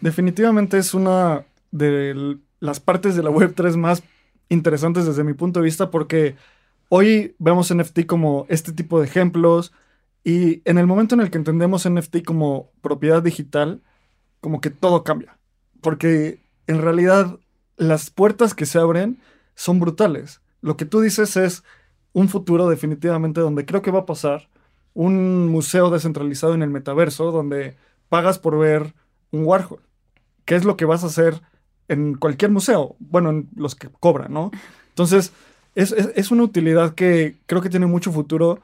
[0.00, 4.02] Definitivamente es una de las partes de la Web3 más
[4.48, 6.34] interesantes desde mi punto de vista porque
[6.88, 9.70] hoy vemos NFT como este tipo de ejemplos
[10.24, 13.82] y en el momento en el que entendemos NFT como propiedad digital,
[14.40, 15.35] como que todo cambia.
[15.86, 17.38] Porque en realidad
[17.76, 19.20] las puertas que se abren
[19.54, 20.40] son brutales.
[20.60, 21.62] Lo que tú dices es
[22.12, 24.48] un futuro definitivamente donde creo que va a pasar
[24.94, 27.76] un museo descentralizado en el metaverso donde
[28.08, 28.94] pagas por ver
[29.30, 29.78] un Warhol.
[30.44, 31.40] ¿Qué es lo que vas a hacer
[31.86, 32.96] en cualquier museo?
[32.98, 34.50] Bueno, en los que cobran, ¿no?
[34.88, 35.30] Entonces,
[35.76, 38.58] es, es- es una utilidad que creo que tiene mucho futuro.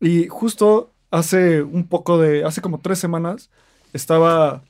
[0.00, 3.50] Y justo hace un poco de, hace como tres semanas,
[3.92, 4.62] estaba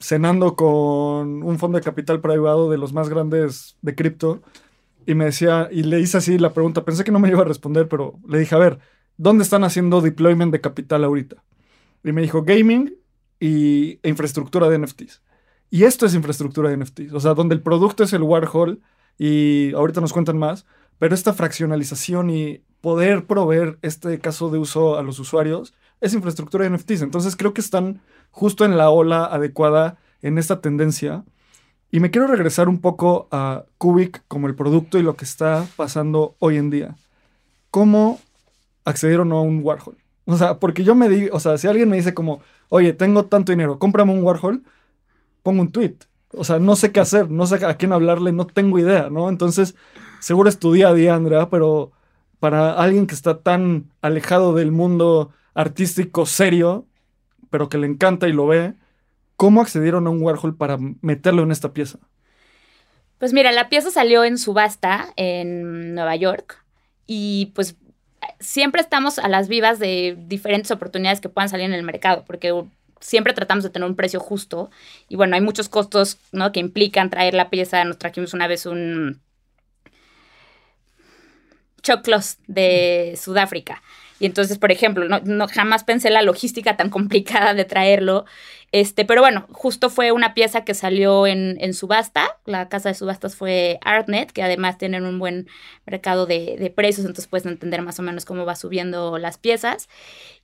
[0.00, 4.42] cenando con un fondo de capital privado de los más grandes de cripto
[5.06, 7.44] y me decía, y le hice así la pregunta, pensé que no me iba a
[7.44, 8.78] responder, pero le dije, a ver,
[9.16, 11.42] ¿dónde están haciendo deployment de capital ahorita?
[12.04, 12.94] Y me dijo, gaming
[13.40, 15.22] y, e infraestructura de NFTs.
[15.70, 18.82] Y esto es infraestructura de NFTs, o sea, donde el producto es el Warhol
[19.18, 20.66] y ahorita nos cuentan más,
[20.98, 26.64] pero esta fraccionalización y poder proveer este caso de uso a los usuarios es infraestructura
[26.64, 27.02] de NFTs.
[27.02, 31.24] Entonces creo que están justo en la ola adecuada en esta tendencia.
[31.90, 35.66] Y me quiero regresar un poco a Cubic como el producto y lo que está
[35.76, 36.96] pasando hoy en día.
[37.70, 38.20] ¿Cómo
[38.84, 39.96] accedieron a un Warhol?
[40.26, 43.24] O sea, porque yo me digo, o sea, si alguien me dice como, oye, tengo
[43.24, 44.62] tanto dinero, cómprame un Warhol,
[45.42, 45.96] pongo un tweet.
[46.32, 49.30] O sea, no sé qué hacer, no sé a quién hablarle, no tengo idea, ¿no?
[49.30, 49.74] Entonces,
[50.20, 51.92] seguro es tu día a día, Andrea, pero
[52.38, 56.86] para alguien que está tan alejado del mundo artístico serio,
[57.50, 58.74] pero que le encanta y lo ve,
[59.34, 61.98] ¿cómo accedieron a un Warhol para meterlo en esta pieza?
[63.18, 66.64] Pues mira, la pieza salió en subasta en Nueva York
[67.08, 67.74] y pues
[68.38, 72.54] siempre estamos a las vivas de diferentes oportunidades que puedan salir en el mercado, porque
[73.00, 74.70] siempre tratamos de tener un precio justo
[75.08, 76.52] y bueno, hay muchos costos ¿no?
[76.52, 77.84] que implican traer la pieza.
[77.84, 79.20] Nos trajimos una vez un
[81.82, 83.82] choclos de Sudáfrica.
[84.20, 88.24] Y entonces, por ejemplo, no, jamás pensé la logística tan complicada de traerlo
[88.70, 92.38] este, pero bueno, justo fue una pieza que salió en, en, subasta.
[92.44, 95.48] La casa de subastas fue Artnet, que además tienen un buen
[95.86, 99.88] mercado de, de, precios, entonces puedes entender más o menos cómo va subiendo las piezas.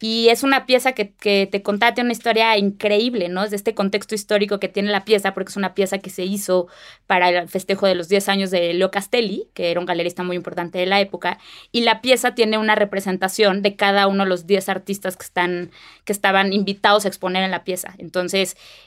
[0.00, 3.44] Y es una pieza que, que te contaba, una historia increíble, ¿no?
[3.44, 6.24] Es de este contexto histórico que tiene la pieza, porque es una pieza que se
[6.24, 6.66] hizo
[7.06, 10.36] para el festejo de los 10 años de Leo Castelli, que era un galerista muy
[10.36, 11.38] importante de la época.
[11.72, 15.70] Y la pieza tiene una representación de cada uno de los 10 artistas que, están,
[16.06, 17.94] que estaban invitados a exponer en la pieza.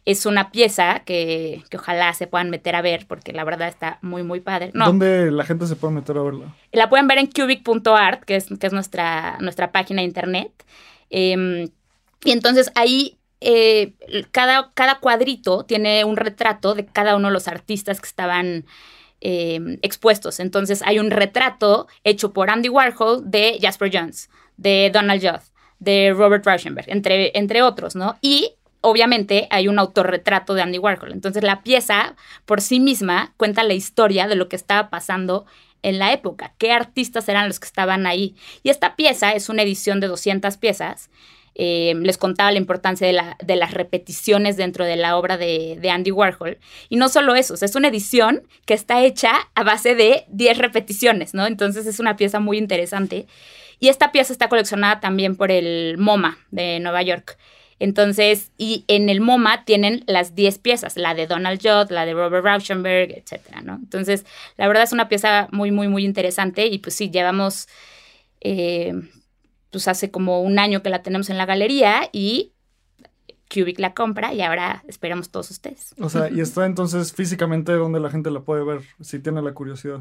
[0.05, 4.23] Es una pieza que, ojalá se puedan meter a ver, porque la verdad está muy,
[4.23, 4.71] muy padre.
[4.73, 6.55] ¿Dónde la gente se puede meter a verla?
[6.71, 10.51] La pueden ver en cubic.art, que es, que es nuestra, nuestra página de internet.
[11.09, 11.69] Em,
[12.23, 13.93] y entonces ahí eh,
[14.31, 18.65] cada, cada cuadrito tiene un retrato de cada uno de los artistas que estaban
[19.21, 20.39] em, expuestos.
[20.39, 25.41] Entonces hay un retrato hecho por Andy Warhol de Jasper Jones, de Donald Judd,
[25.79, 28.17] de Robert Rauschenberg, entre, entre otros, ¿no?
[28.21, 28.55] Y
[28.87, 31.11] obviamente hay un autorretrato de Andy Warhol.
[31.11, 35.45] Entonces la pieza por sí misma cuenta la historia de lo que estaba pasando
[35.83, 38.35] en la época, qué artistas eran los que estaban ahí.
[38.63, 41.09] Y esta pieza es una edición de 200 piezas.
[41.53, 45.77] Eh, les contaba la importancia de, la, de, las repeticiones dentro de la obra de,
[45.81, 46.57] de, Andy Warhol.
[46.87, 51.33] Y no solo eso, es una edición que está hecha a base de 10 repeticiones,
[51.33, 51.45] ¿no?
[51.45, 53.27] Entonces es una pieza muy interesante.
[53.79, 57.37] Y esta pieza está coleccionada también por el MoMA de Nueva York.
[57.79, 62.13] Entonces, y en el MoMA tienen las 10 piezas, la de Donald Judd, la de
[62.13, 63.75] Robert Rauschenberg, etcétera, ¿no?
[63.75, 64.25] Entonces,
[64.57, 67.67] la verdad es una pieza muy, muy, muy interesante y pues sí, llevamos,
[68.41, 68.93] eh,
[69.69, 72.53] pues hace como un año que la tenemos en la galería y
[73.53, 75.93] Cubic la compra y ahora esperamos todos ustedes.
[75.99, 79.53] O sea, y está entonces físicamente donde la gente la puede ver, si tiene la
[79.53, 79.99] curiosidad.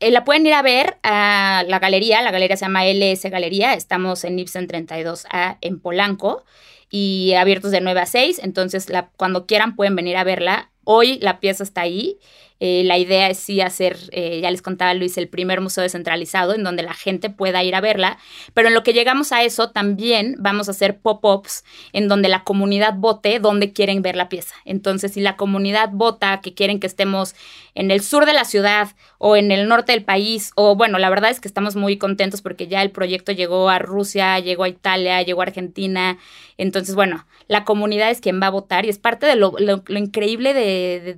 [0.00, 3.74] Eh, la pueden ir a ver a la galería, la galería se llama LS Galería,
[3.74, 6.44] estamos en Ibsen 32A en Polanco
[6.90, 10.70] y abiertos de 9 a 6, entonces cuando quieran pueden venir a verla.
[10.86, 12.18] Hoy la pieza está ahí
[12.60, 16.54] eh, la idea es sí hacer, eh, ya les contaba Luis, el primer museo descentralizado
[16.54, 18.16] en donde la gente pueda ir a verla,
[18.54, 22.44] pero en lo que llegamos a eso también vamos a hacer pop-ups en donde la
[22.44, 24.54] comunidad vote dónde quieren ver la pieza.
[24.64, 27.34] Entonces, si la comunidad vota que quieren que estemos
[27.74, 28.88] en el sur de la ciudad
[29.26, 32.42] o en el norte del país, o bueno, la verdad es que estamos muy contentos
[32.42, 36.18] porque ya el proyecto llegó a Rusia, llegó a Italia, llegó a Argentina.
[36.58, 39.54] Entonces, bueno, la comunidad es quien va a votar y es parte de lo,
[39.88, 40.52] increíble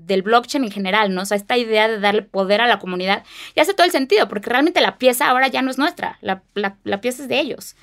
[0.06, 1.22] del blockchain en general, ¿no?
[1.22, 3.24] O sea, esta idea de darle poder a la comunidad
[3.56, 7.00] y hace todo el sentido, porque realmente la pieza ahora ya no es nuestra, la,
[7.00, 7.74] pieza es de ellos.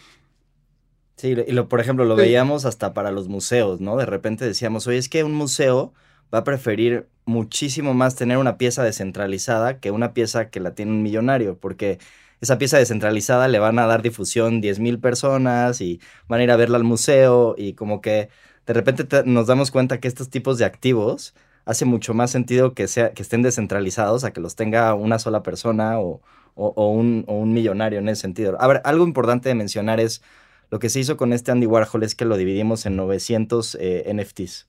[1.18, 3.98] Sí, y lo, por ejemplo, lo veíamos hasta para los museos, ¿no?
[3.98, 5.92] De repente decíamos, oye, es que un museo
[6.34, 10.92] va a preferir muchísimo más tener una pieza descentralizada que una pieza que la tiene
[10.92, 12.00] un millonario, porque
[12.42, 16.52] esa pieza descentralizada le van a dar difusión 10 mil personas y van a ir
[16.52, 18.30] a verla al museo y como que
[18.66, 21.34] de repente nos damos cuenta que estos tipos de activos
[21.66, 25.44] hace mucho más sentido que, sea, que estén descentralizados a que los tenga una sola
[25.44, 26.22] persona o,
[26.56, 28.58] un, millonario en ese sentido.
[28.60, 30.22] A ver, algo importante de mencionar es
[30.70, 34.12] lo que se hizo con este Andy Warhol es que lo dividimos en 900 eh,
[34.14, 34.68] NFTs.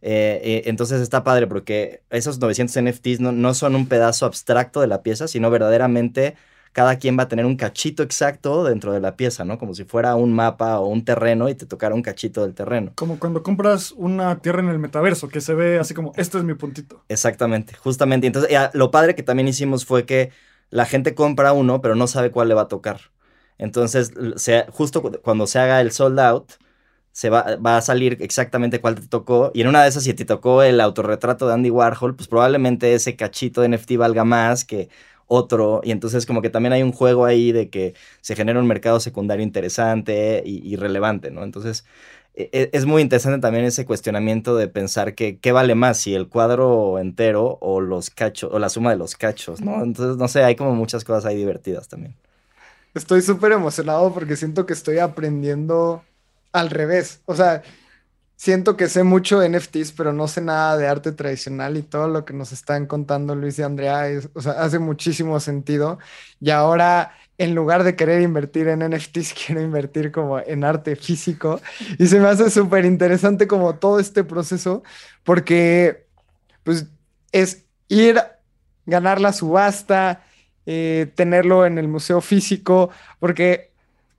[0.00, 4.80] Eh, eh, entonces está padre porque esos 900 NFTs no, no, son un pedazo abstracto
[4.80, 6.36] de la pieza, sino verdaderamente
[6.72, 9.58] cada quien va a tener un cachito exacto dentro de la pieza, ¿no?
[9.58, 12.92] Como si fuera un mapa o un terreno y te tocara un cachito del terreno.
[12.94, 16.44] Como cuando compras una tierra en el metaverso, que se ve así como, este es
[16.44, 17.02] mi puntito.
[17.08, 18.26] Exactamente, justamente.
[18.28, 20.30] Entonces, ya, lo padre que también hicimos fue que
[20.70, 23.00] la gente compra uno, pero no sabe cuál le va a tocar.
[23.56, 26.52] Entonces, se- justo cu- cuando se haga el sold out,
[27.18, 29.50] se va, va a salir exactamente cuál te tocó.
[29.52, 32.94] Y en una de esas, si te tocó el autorretrato de Andy Warhol, pues probablemente
[32.94, 34.88] ese cachito de NFT valga más que
[35.26, 35.80] otro.
[35.82, 39.00] Y entonces como que también hay un juego ahí de que se genera un mercado
[39.00, 41.42] secundario interesante y, relevante, ¿no?
[41.42, 41.84] Entonces
[42.34, 46.14] e- e- es muy interesante también ese cuestionamiento de pensar que qué vale más, si
[46.14, 49.82] el cuadro entero o los cachos, o la suma de los cachos, ¿no?
[49.82, 52.14] Entonces, no sé, hay como muchas cosas ahí divertidas también.
[52.94, 56.04] Estoy súper emocionado porque siento que estoy aprendiendo
[56.52, 57.20] al revés.
[57.26, 57.62] O sea,
[58.38, 62.08] siento que sé mucho de NFTs, pero no sé nada de arte tradicional y todo
[62.08, 65.98] lo que nos están contando Luis y Andrea es, o sea, hace muchísimo sentido.
[66.40, 71.60] Y ahora, en lugar de querer invertir en NFTs, quiero invertir como en arte físico.
[71.98, 74.82] Y se me hace súper interesante como todo este proceso,
[75.24, 76.06] porque
[76.62, 76.86] pues
[77.32, 78.22] es ir,
[78.86, 80.22] ganar la subasta,
[80.64, 83.72] eh, tenerlo en el museo físico, porque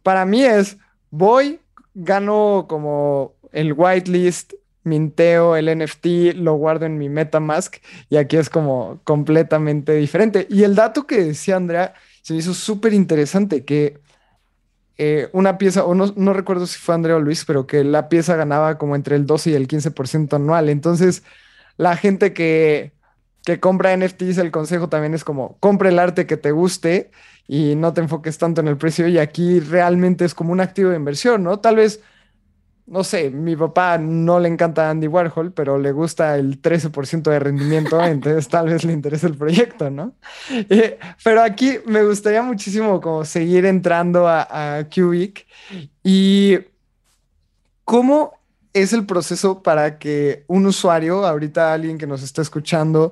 [0.04, 0.78] para mí es,
[1.12, 1.60] voy,
[1.94, 7.78] gano como el whitelist, minteo el NFT, lo guardo en mi MetaMask
[8.10, 10.48] y aquí es como completamente diferente.
[10.50, 14.00] Y el dato que decía Andrea se me hizo súper interesante, que
[14.98, 18.10] eh, una pieza, o no, no recuerdo si fue Andrea o Luis, pero que la
[18.10, 20.70] pieza ganaba como entre el 12 y el 15% anual.
[20.70, 21.24] Entonces,
[21.78, 22.92] la gente que,
[23.46, 27.12] que compra NFTs, el consejo también es como, compra el arte que te guste
[27.52, 29.08] y no te enfoques tanto en el precio.
[29.08, 31.60] Y aquí realmente es como un activo de inversión, ¿no?
[31.60, 32.00] Tal vez,
[32.86, 37.40] no sé, mi papá no le encanta Andy Warhol, pero le gusta el 13% de
[37.40, 40.14] rendimiento, entonces tal vez le interese el proyecto, ¿no?
[40.70, 45.48] Eh, pero aquí me gustaría muchísimo como seguir entrando a, a Cubic
[46.04, 46.60] y
[47.84, 48.34] cómo
[48.74, 53.12] es el proceso para que un usuario, ahorita alguien que nos está escuchando,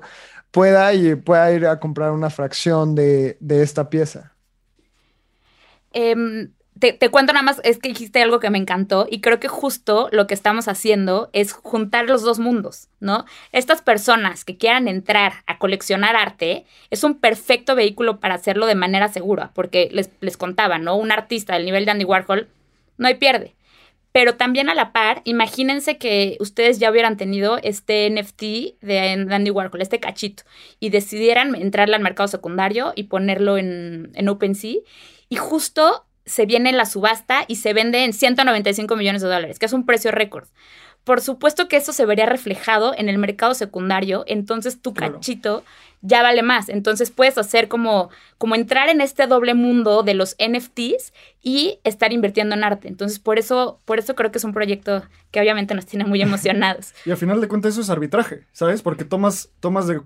[0.58, 4.32] pueda y pueda ir a comprar una fracción de, de esta pieza.
[5.92, 9.38] Em, te, te cuento nada más, es que dijiste algo que me encantó y creo
[9.38, 13.24] que justo lo que estamos haciendo es juntar los dos mundos, ¿no?
[13.52, 18.74] Estas personas que quieran entrar a coleccionar arte es un perfecto vehículo para hacerlo de
[18.74, 20.96] manera segura, porque les, les contaba, ¿no?
[20.96, 22.48] Un artista del nivel de Andy Warhol
[22.96, 23.54] no hay pierde.
[24.12, 29.50] Pero también a la par, imagínense que ustedes ya hubieran tenido este NFT de Andy
[29.50, 30.44] Warhol, este cachito,
[30.80, 34.76] y decidieran entrarle al mercado secundario y ponerlo en, en OpenSea.
[35.28, 39.66] Y justo se viene la subasta y se vende en 195 millones de dólares, que
[39.66, 40.48] es un precio récord.
[41.08, 45.14] Por supuesto que eso se vería reflejado en el mercado secundario, entonces tu Claro.
[45.14, 45.64] cachito
[46.02, 46.68] ya vale más.
[46.68, 52.12] Entonces puedes hacer como, como entrar en este doble mundo de los NFTs y estar
[52.12, 52.88] invirtiendo en arte.
[52.88, 56.20] Entonces por eso, por eso creo que es un proyecto que obviamente nos tiene muy
[56.20, 56.92] emocionados.
[57.06, 58.82] Y al final de cuentas eso es arbitraje, ¿sabes?
[58.82, 60.02] Porque tomas, tomas, de,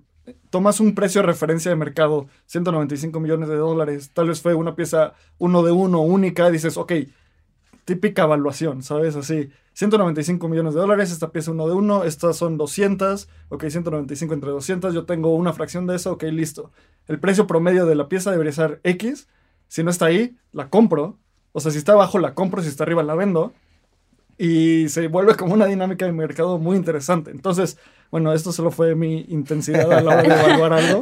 [0.50, 4.76] tomas un precio de referencia de mercado, 195 millones de dólares, tal vez fue una
[4.76, 6.92] pieza uno de uno única, y dices, ok,
[7.84, 9.16] típica evaluación, ¿sabes?
[9.16, 14.34] Así, 195 millones de dólares, esta pieza uno de uno, estas son 200, ok, 195
[14.34, 16.70] entre 200, yo tengo una fracción de eso, ok, listo.
[17.08, 19.28] El precio promedio de la pieza debería ser X,
[19.68, 21.18] si no está ahí, la compro,
[21.52, 23.52] o sea, si está abajo la compro, si está arriba la vendo,
[24.38, 27.30] y se vuelve como una dinámica de mercado muy interesante.
[27.30, 27.78] Entonces,
[28.10, 31.00] bueno, esto solo fue mi intensidad a la hora de evaluar algo,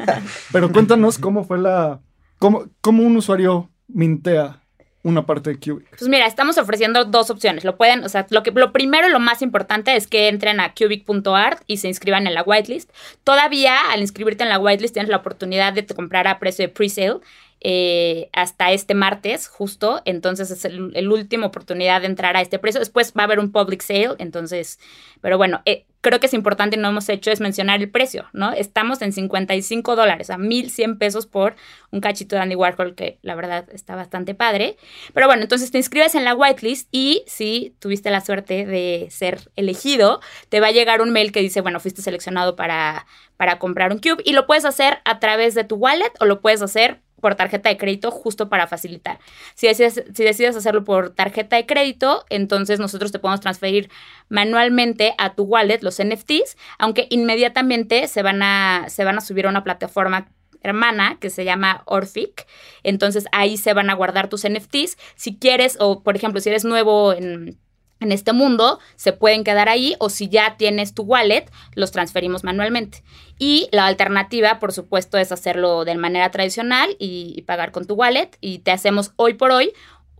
[0.52, 2.00] pero cuéntanos cómo fue la,
[2.38, 4.59] cómo, cómo un usuario mintea
[5.02, 5.88] una parte de Cubic.
[5.96, 7.64] Pues mira, estamos ofreciendo dos opciones.
[7.64, 10.74] Lo pueden, o sea, lo que lo primero lo más importante es que entren a
[10.74, 12.90] cubic.art y se inscriban en la whitelist.
[13.24, 17.20] Todavía al inscribirte en la whitelist tienes la oportunidad de comprar a precio de pre-sale.
[17.60, 20.00] eh, hasta este martes, justo.
[20.06, 22.80] Entonces es el, el última oportunidad de entrar a este precio.
[22.80, 24.14] Después va a haber un public sale.
[24.18, 24.78] Entonces,
[25.20, 28.26] pero bueno, eh, creo que es importante y no hemos hecho es mencionar el precio,
[28.32, 28.52] ¿no?
[28.52, 31.56] Estamos en 55 dólares, a 1100 pesos por
[31.90, 34.76] un cachito de Andy Warhol, que la verdad está bastante padre.
[35.12, 39.50] Pero bueno, entonces te inscribes en la whitelist y si tuviste la suerte de ser
[39.56, 43.92] elegido, te va a llegar un mail que dice, bueno, fuiste seleccionado para, para comprar
[43.92, 47.00] un cube y lo puedes hacer a través de tu wallet o lo puedes hacer
[47.20, 49.18] por tarjeta de crédito justo para facilitar.
[49.54, 53.90] Si decides, si decides hacerlo por tarjeta de crédito, entonces nosotros te podemos transferir
[54.28, 59.46] manualmente a tu wallet los NFTs, aunque inmediatamente se van a, se van a subir
[59.46, 60.28] a una plataforma
[60.62, 62.46] hermana que se llama Orphic.
[62.82, 64.96] Entonces ahí se van a guardar tus NFTs.
[65.14, 67.58] Si quieres, o por ejemplo, si eres nuevo en,
[68.00, 72.44] en este mundo se pueden quedar ahí o si ya tienes tu wallet, los transferimos
[72.44, 73.02] manualmente.
[73.38, 78.30] Y la alternativa, por supuesto, es hacerlo de manera tradicional y, pagar con tu wallet
[78.40, 79.72] y te hacemos hoy por hoy,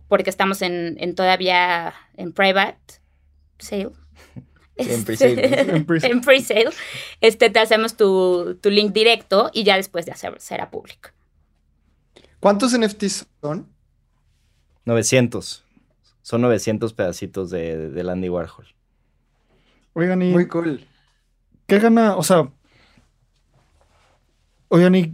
[0.07, 3.01] porque estamos en, todavía en private
[3.57, 3.91] sale.
[4.75, 5.61] en pre-sale.
[6.03, 6.69] en pre-sale.
[7.21, 11.09] Este, te hacemos tu, link directo y ya después de hacer, será público.
[12.39, 13.67] ¿Cuántos NFTs son?
[14.85, 15.63] 900.
[16.31, 18.65] Son 900 pedacitos de, de Andy Warhol.
[19.91, 20.31] Oigan, y.
[20.31, 20.79] Muy cool.
[21.67, 22.15] ¿Qué gana?
[22.15, 22.49] O sea.
[24.69, 25.13] Oigan, y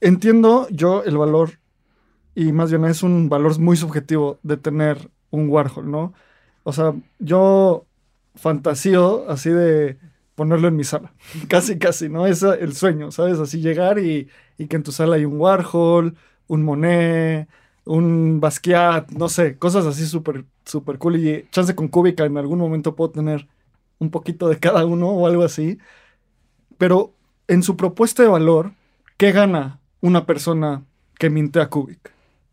[0.00, 1.58] entiendo yo el valor,
[2.36, 6.14] y más bien es un valor muy subjetivo de tener un Warhol, ¿no?
[6.62, 7.84] O sea, yo
[8.36, 9.98] fantasío así de
[10.36, 11.12] ponerlo en mi sala.
[11.48, 12.24] casi, casi, ¿no?
[12.24, 13.40] Es el sueño, ¿sabes?
[13.40, 14.28] Así llegar y,
[14.58, 16.16] y que en tu sala hay un Warhol,
[16.46, 17.48] un Monet
[17.86, 21.16] un Basquiat, no sé, cosas así súper, súper cool.
[21.16, 23.48] Y chance con Cúbica en algún momento puedo tener
[23.98, 25.78] un poquito de cada uno o algo así.
[26.76, 27.14] Pero
[27.48, 28.72] en su propuesta de valor,
[29.16, 30.84] ¿qué gana una persona
[31.18, 32.12] que mintea Cubic?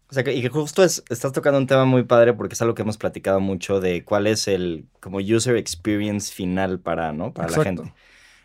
[0.09, 2.61] O sea, que, y que justo es, estás tocando un tema muy padre porque es
[2.61, 7.33] algo que hemos platicado mucho de cuál es el como user experience final para, ¿no?
[7.33, 7.91] para la gente.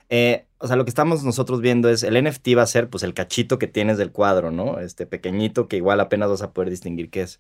[0.08, 3.02] Eh, o sea, lo que estamos nosotros viendo es el NFT va a ser pues
[3.04, 4.80] el cachito que tienes del cuadro, ¿no?
[4.80, 7.38] Este pequeñito que igual apenas vas a poder distinguir qué es.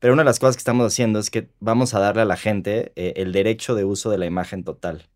[0.00, 2.36] Pero una de las cosas que estamos haciendo es que vamos a darle a la
[2.36, 5.06] gente eh, el derecho de uso de la imagen total.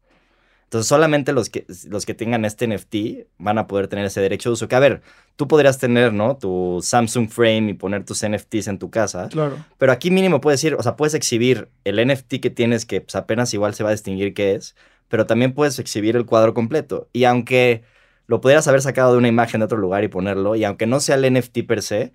[0.64, 4.48] Entonces solamente los que, los que tengan este NFT van a poder tener ese derecho
[4.48, 4.68] de uso.
[4.68, 5.02] Que a ver,
[5.36, 6.36] tú podrías tener, ¿no?
[6.36, 9.28] Tu Samsung Frame y poner tus NFTs en tu casa.
[9.28, 9.58] Claro.
[9.78, 13.16] Pero aquí mínimo puedes ir, o sea, puedes exhibir el NFT que tienes que pues,
[13.16, 14.74] apenas igual se va a distinguir qué es
[15.12, 17.06] pero también puedes exhibir el cuadro completo.
[17.12, 17.82] Y aunque
[18.26, 21.00] lo pudieras haber sacado de una imagen de otro lugar y ponerlo, y aunque no
[21.00, 22.14] sea el NFT per se,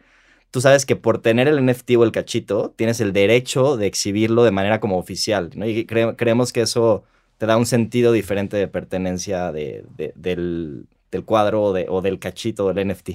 [0.50, 4.44] tú sabes que por tener el NFT o el cachito, tienes el derecho de exhibirlo
[4.44, 5.68] de manera como oficial, ¿no?
[5.68, 7.04] Y creemos que eso
[7.38, 9.86] te da un sentido diferente de pertenencia de,
[10.16, 10.88] del,
[11.24, 13.12] cuadro o, o del cachito del NFT.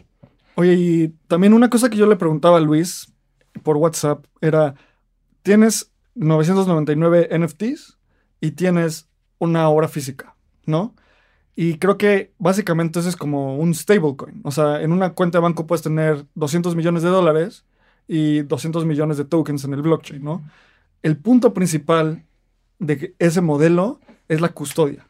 [0.55, 3.13] Oye, y también una cosa que yo le preguntaba a Luis
[3.65, 4.77] por WhatsApp era,
[5.43, 7.99] tienes 999 NFTs
[8.41, 9.09] y tienes
[9.43, 10.37] una obra física,
[10.67, 10.95] ¿no?
[11.57, 14.41] Y creo que básicamente eso es como un stablecoin.
[14.45, 17.65] O sea, en una cuenta de banco puedes tener 200 millones de dólares
[18.07, 20.43] y 200 millones de tokens en el blockchain, ¿no?
[21.03, 22.25] El punto principal
[22.79, 25.09] de ese modelo es la custodia.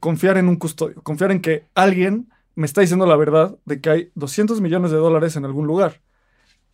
[0.00, 1.02] Confiar en un custodio.
[1.02, 4.96] Confiar en que alguien me está diciendo la verdad de que hay 200 millones de
[4.96, 6.00] dólares en algún lugar.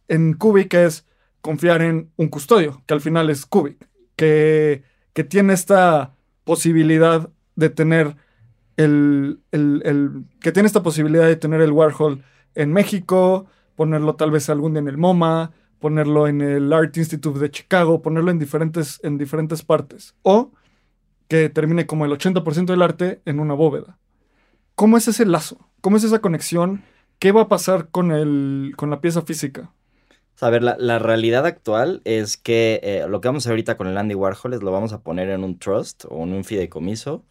[0.07, 1.07] En Cubic es
[1.41, 6.15] confiar en un custodio, que al final es Cubic, que, que tiene esta
[6.45, 8.17] posibilidad de tener
[8.77, 9.41] el,
[10.41, 12.23] que tiene esta posibilidad de tener el Warhol
[12.55, 17.39] en México, ponerlo tal vez algún día en el MoMA, ponerlo en el Art Institute
[17.39, 20.15] de Chicago, ponerlo en diferentes, en diferentes partes.
[20.23, 20.53] O
[21.29, 23.99] que termine como el 80% del arte en una bóveda.
[24.75, 25.71] ¿Cómo es ese lazo?
[25.81, 26.83] ¿Cómo es esa conexión?
[27.19, 29.73] ¿Qué va a pasar con, el, con la pieza física?
[30.41, 33.87] A ver, la, realidad actual es que eh, lo que vamos a hacer ahorita con
[33.87, 37.25] el Andy Warhol es lo vamos a poner en un trust o en un fideicomiso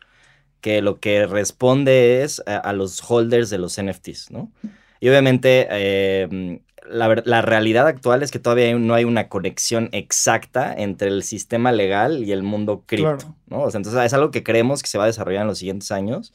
[0.62, 4.50] que lo que responde es a, los holders de los NFTs, ¿no?
[5.02, 5.68] Y obviamente
[6.22, 11.74] em, la, realidad actual es que todavía no hay una conexión exacta entre el sistema
[11.74, 13.64] legal y el mundo cripto, ¿no?
[13.64, 15.92] O sea, entonces es algo que creemos que se va a desarrollar en los siguientes
[15.92, 16.34] años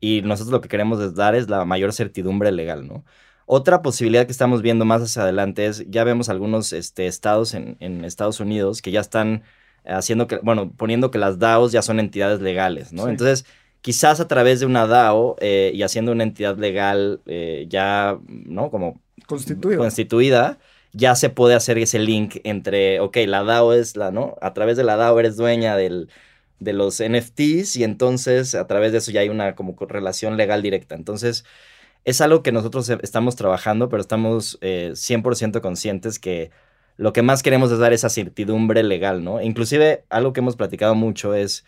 [0.00, 3.04] y nosotros lo que queremos dar es la mayor certidumbre legal, ¿no?
[3.52, 8.04] Otra posibilidad que estamos viendo más hacia adelante es, ya vemos algunos este, estados en,
[8.04, 9.42] Estados Unidos que ya están
[9.84, 13.08] haciendo que, bueno, poniendo que las DAOs ya son entidades legales, ¿no?
[13.08, 13.44] Entonces,
[13.80, 18.70] quizás a través de una DAO eh, y haciendo una entidad legal eh, ya, ¿no?
[18.70, 19.78] Como constituida.
[19.78, 20.58] constituida,
[20.92, 24.36] ya se puede hacer ese link entre, ok, la DAO es la, ¿no?
[24.40, 26.08] A través de la DAO eres dueña del,
[26.60, 30.62] de los NFTs y entonces a través de eso ya hay una como relación legal
[30.62, 30.94] directa.
[30.94, 31.44] Entonces,
[32.04, 36.50] es algo que nosotros e, estamos trabajando, pero estamos 100% eh, conscientes que
[36.96, 39.40] lo que más queremos es dar esa certidumbre legal, ¿no?
[39.40, 41.64] Inclusive algo que hemos platicado mucho es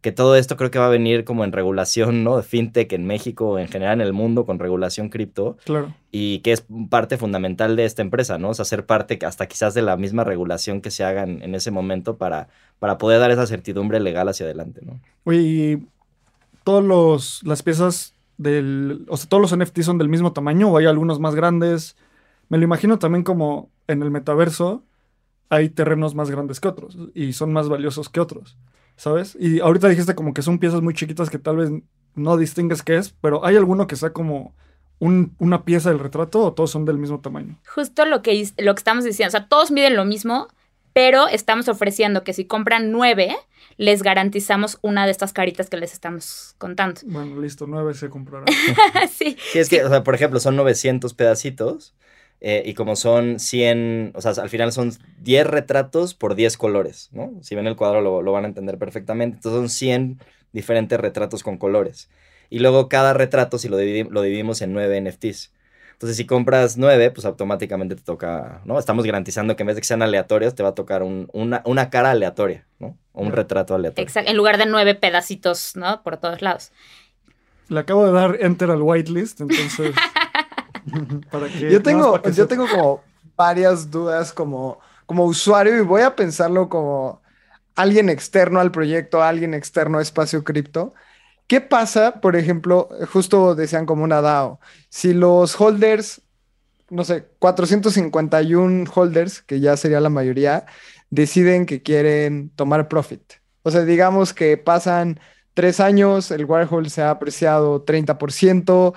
[0.00, 2.36] que todo esto creo que va a venir como en regulación, ¿no?
[2.36, 5.56] De fintech en México, en general en el mundo, con regulación cripto.
[5.64, 5.94] Claro.
[6.10, 8.48] Y que es parte fundamental de esta empresa, ¿no?
[8.48, 11.70] O sea, ser parte hasta quizás de la misma regulación que se haga en, ese
[11.70, 12.48] momento para,
[12.80, 14.98] para poder dar esa certidumbre legal hacia adelante, ¿no?
[15.22, 15.86] Oye, y
[16.64, 18.14] todas las piezas
[19.08, 21.96] o sea, todos los NFTs son del mismo tamaño o hay algunos más grandes.
[22.48, 24.84] Me lo imagino también como en el metaverso
[25.52, 28.56] hay terrenos más grandes que otros y son más valiosos que otros,
[28.96, 29.36] ¿sabes?
[29.38, 31.70] Y ahorita dijiste como que son piezas muy chiquitas que tal vez
[32.14, 34.54] no distingues qué es, pero ¿hay alguno que sea como
[34.98, 37.58] una pieza del retrato o todos son del mismo tamaño?
[37.66, 40.48] Justo lo que, lo que estamos diciendo, o sea, todos miden lo mismo,
[40.94, 43.36] pero estamos ofreciendo que si compran nueve,
[43.76, 47.00] les garantizamos una de estas caritas que les estamos contando.
[47.06, 48.44] Bueno, listo, nueve se comprará.
[49.10, 49.36] sí.
[49.52, 51.94] Sí, es que, o sea, por ejemplo, son 900 pedacitos
[52.40, 57.08] eh, y como son 100, o sea, al final son 10 retratos por 10 colores,
[57.12, 57.32] ¿no?
[57.42, 59.36] Si ven el cuadro lo, lo van a entender perfectamente.
[59.36, 60.18] Entonces son 100
[60.52, 62.08] diferentes retratos con colores.
[62.50, 65.52] Y luego cada retrato, si lo, dividi- lo dividimos en 9 NFTs.
[66.02, 68.76] Entonces, si compras 9, pues automáticamente te toca, ¿no?
[68.76, 71.62] Estamos garantizando que en vez de que sean aleatorios, te va a tocar un- una,
[71.64, 72.98] una cara aleatoria, ¿no?
[73.12, 74.02] O un retrato aleatorio.
[74.08, 76.02] Exacto, en lugar de nueve pedacitos, ¿no?
[76.02, 76.72] Por todos lados.
[77.68, 79.94] Le acabo de dar enter al whitelist, entonces.
[81.30, 83.00] para que, Yo tengo, para que yo tengo como
[83.36, 87.22] varias dudas como, como usuario y voy a pensarlo como
[87.76, 90.94] alguien externo al proyecto, alguien externo a Espacio Cripto.
[91.46, 96.22] ¿Qué pasa, por ejemplo, justo decían como una DAO, si los holders,
[96.90, 100.66] no sé, 451 holders, que ya sería la mayoría,
[101.10, 103.22] deciden que quieren tomar profit?
[103.62, 105.20] O sea, digamos que pasan
[105.54, 108.94] tres años, el Warhol se ha apreciado 30%.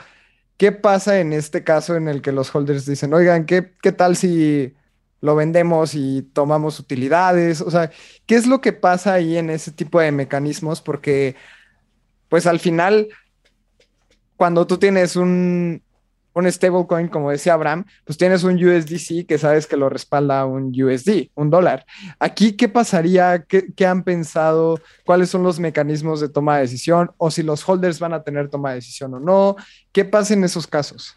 [0.57, 4.15] ¿Qué pasa en este caso en el que los holders dicen, oigan, ¿qué, qué tal
[4.15, 4.73] si
[5.21, 7.61] lo vendemos y tomamos utilidades?
[7.61, 7.91] O sea,
[8.25, 10.81] ¿qué es lo que pasa ahí en ese tipo de mecanismos?
[10.81, 11.35] Porque,
[12.29, 13.07] pues al final,
[14.35, 15.81] cuando tú tienes un,
[16.35, 20.69] un stablecoin, como decía Abraham, pues tienes un USDC que sabes que lo respalda un
[20.69, 21.85] USD, un dólar.
[22.19, 23.45] Aquí, ¿qué pasaría?
[23.47, 24.79] ¿Qué, han pensado?
[25.05, 27.11] ¿Cuáles son los mecanismos de toma de decisión?
[27.17, 29.55] ¿O si los holders van a tener toma de decisión o no?
[29.93, 31.15] ¿Qué pasa en esos casos?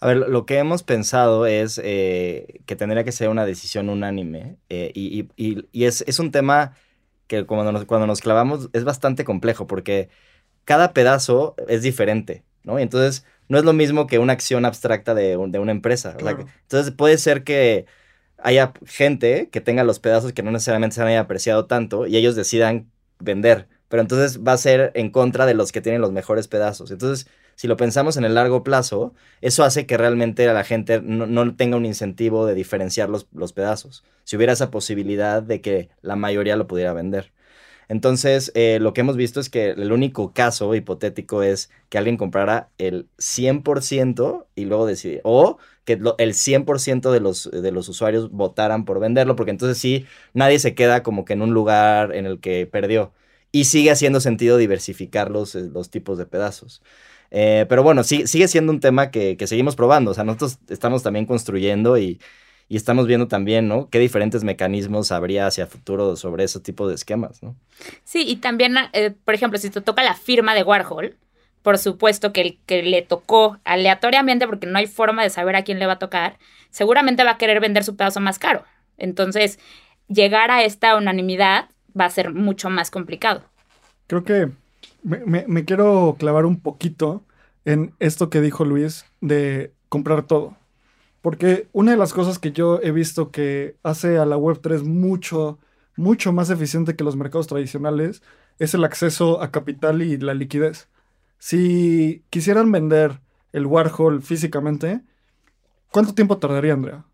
[0.00, 4.56] A ver, lo- que hemos pensado es eh, que tendría que ser una decisión unánime
[4.68, 5.28] eh, y,
[5.72, 6.74] es un tema
[7.28, 10.10] que cuando nos, cuando nos clavamos es bastante complejo porque
[10.64, 12.78] cada pedazo es diferente, ¿no?
[12.78, 16.10] Y entonces no es lo mismo que una acción abstracta de, un- de una empresa.
[16.10, 16.38] o sea, Claro.
[16.46, 17.86] que- entonces puede ser que
[18.38, 22.36] haya gente que tenga los pedazos que no necesariamente se hayan apreciado tanto y ellos
[22.36, 26.46] decidan vender, pero entonces va a ser en contra de los que tienen los mejores
[26.48, 26.90] pedazos.
[26.90, 27.26] Entonces,
[27.58, 31.76] si lo pensamos en el largo plazo, eso hace que realmente la gente no, tenga
[31.76, 34.04] un incentivo de diferenciar los, los pedazos.
[34.22, 37.32] Si hubiera esa posibilidad de que la mayoría lo pudiera vender.
[37.88, 42.16] Entonces, eh, lo que hemos visto es que el único caso hipotético es que alguien
[42.16, 48.30] comprara el 100% y luego decidiera, o que el 100% de los, de los usuarios
[48.30, 52.24] votaran por venderlo, porque entonces sí, nadie se queda como que en un lugar en
[52.24, 53.12] el que perdió.
[53.50, 56.82] Y sigue haciendo sentido diversificar los, eh, los tipos de pedazos.
[57.30, 60.10] Eh, pero bueno, sí, sigue siendo un tema que, que seguimos probando.
[60.10, 62.20] O sea, nosotros estamos también construyendo y,
[62.68, 63.88] y estamos viendo también, ¿no?
[63.88, 67.56] Qué diferentes mecanismos habría hacia futuro sobre ese tipo de esquemas, ¿no?
[68.04, 71.16] Sí, y también, eh, por ejemplo, si te toca la firma de Warhol,
[71.62, 75.64] por supuesto que el que le tocó aleatoriamente, porque no hay forma de saber a
[75.64, 76.38] quién le va a tocar,
[76.70, 78.64] seguramente va a querer vender su pedazo más caro.
[78.98, 79.58] Entonces,
[80.08, 81.68] llegar a esta unanimidad
[81.98, 83.44] va a ser mucho más complicado.
[84.06, 84.50] Creo que
[85.02, 87.24] me, quiero clavar un poquito
[87.64, 90.56] en esto que dijo Luis de comprar todo.
[91.20, 95.58] Porque una de las cosas que yo he visto que hace a la Web3 mucho,
[95.96, 98.22] mucho más eficiente que los mercados tradicionales
[98.58, 100.88] es el acceso a capital y la liquidez.
[101.38, 103.20] Si quisieran vender
[103.52, 105.00] el Warhol físicamente,
[105.90, 107.04] ¿cuánto tiempo tardaría, Andrea?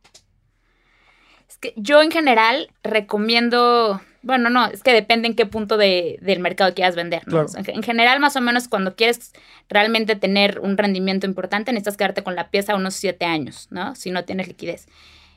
[1.48, 6.18] Es que yo en general recomiendo, bueno, no, es que depende en qué punto de-
[6.22, 7.22] del mercado quieras vender.
[7.26, 7.44] ¿no?
[7.46, 7.48] Claro.
[7.56, 9.32] En, en general, más o menos, cuando quieres
[9.68, 13.94] realmente tener un rendimiento importante, necesitas quedarte con la pieza unos siete años, ¿no?
[13.94, 14.86] Si no tienes liquidez.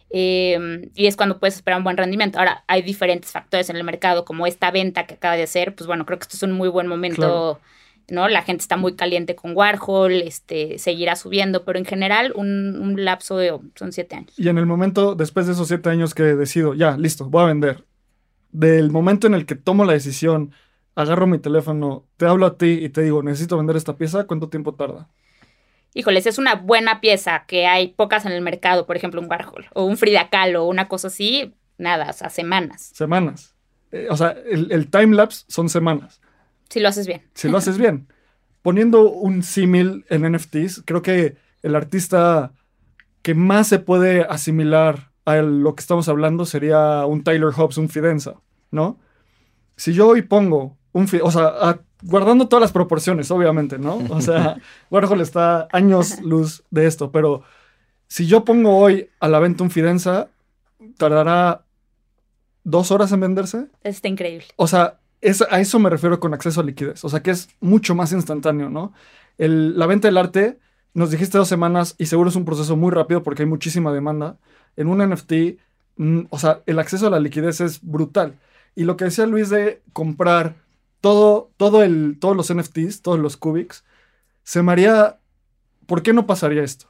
[0.09, 2.39] Eh, y es cuando puedes esperar un buen rendimiento.
[2.39, 5.85] Ahora, hay diferentes factores en el mercado, como esta venta que acaba de hacer, pues
[5.87, 7.17] bueno, creo que esto es un muy buen momento.
[7.21, 7.59] Claro.
[8.09, 8.29] ¿no?
[8.29, 13.03] La gente está muy caliente con Warhol, este, seguirá subiendo, pero en general un, un
[13.03, 14.33] lapso de son siete años.
[14.37, 17.47] Y en el momento, después de esos siete años que decido, ya, listo, voy a
[17.47, 17.83] vender.
[18.51, 20.51] Del momento en el que tomo la decisión,
[20.95, 24.49] agarro mi teléfono, te hablo a ti y te digo, necesito vender esta pieza, ¿cuánto
[24.49, 25.07] tiempo tarda?
[25.97, 29.27] híjole, si es una buena pieza que hay pocas en el mercado, por ejemplo, un
[29.27, 33.55] Warhol o un Frida Kahlo o una cosa así, nada, o sea, semanas, Semanas.
[33.91, 36.21] Eh, o sea, el, el timelapse son semanas,
[36.69, 37.23] si lo haces bien.
[37.33, 38.07] si lo haces bien.
[38.61, 42.51] Poniendo un símil en NFTs, creo que el artista
[43.23, 47.89] que más se puede asimilar a lo que estamos hablando sería un Tyler Hobbs, un
[47.89, 48.35] Fidenza,
[48.71, 48.97] ¿no?
[49.75, 53.99] Si yo hoy pongo un, o sea, a- guardando todas las proporciones, obviamente, ¿no?
[54.09, 54.55] O sea,
[54.89, 57.43] Warhol está años luz de esto, pero
[58.07, 60.29] si yo pongo hoy a la venta un Fidenza,
[60.97, 61.63] tardará
[62.63, 63.67] dos horas en venderse.
[63.83, 64.45] Está increíble.
[64.55, 67.03] O sea, es, a eso me refiero con acceso a liquidez.
[67.03, 68.93] O sea, que es mucho más instantáneo, ¿no?
[69.37, 70.59] El- la venta del arte,
[70.93, 74.37] nos dijiste dos semanas y seguro es un proceso muy rápido porque hay muchísima demanda.
[74.77, 75.59] En un NFT,
[75.97, 78.39] mm, o sea, el acceso a la liquidez es brutal.
[78.75, 80.55] Y lo que decía Luis de comprar
[81.01, 83.83] todo, todo el, todos los NFTs, todos los Cubics,
[84.43, 85.19] se me haría,
[85.85, 86.87] ¿por qué no pasaría esto?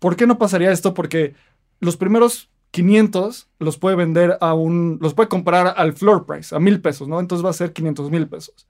[0.00, 0.94] ¿Por qué no pasaría esto?
[0.94, 1.34] Porque
[1.78, 6.60] los primeros 500 los puede vender a un, los puede comprar al floor price, a
[6.60, 7.20] mil pesos, ¿no?
[7.20, 8.66] Entonces va a ser 500 mil pesos.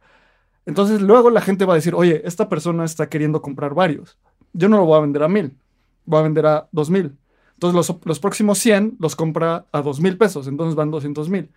[0.66, 4.18] Entonces luego la gente va a decir, oye, esta persona está queriendo comprar varios.
[4.52, 5.56] Yo no lo voy a vender a mil,
[6.04, 7.16] voy a vender a dos mil.
[7.60, 11.50] Entonces los, los próximos 100 los compra a dos mil pesos, entonces van 200 mil.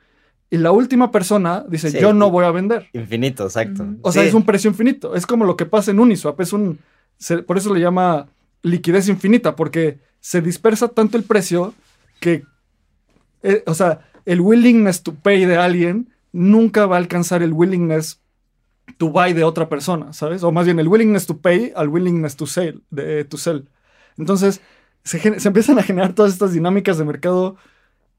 [0.50, 1.98] Y la última persona dice, Sí.
[2.02, 2.88] yo no voy a vender.
[2.92, 3.86] Infinito, exacto.
[4.02, 4.28] O sea, Sí.
[4.28, 5.16] es un precio infinito.
[5.16, 6.42] Es como lo que pasa en Uniswap.
[6.42, 6.80] Es un,
[7.18, 8.28] se- por eso le llama
[8.64, 11.74] liquidez infinita, porque se dispersa tanto el precio
[12.20, 12.44] que,
[13.42, 18.20] eh, o sea, el willingness to pay de alguien nunca va a alcanzar el willingness
[18.98, 20.44] to buy de otra persona, ¿sabes?
[20.44, 22.84] O más bien el willingness to pay al willingness to sell.
[22.92, 23.70] De, to sell.
[24.18, 24.60] Entonces,
[25.04, 27.58] se, empiezan a generar todas estas dinámicas de mercado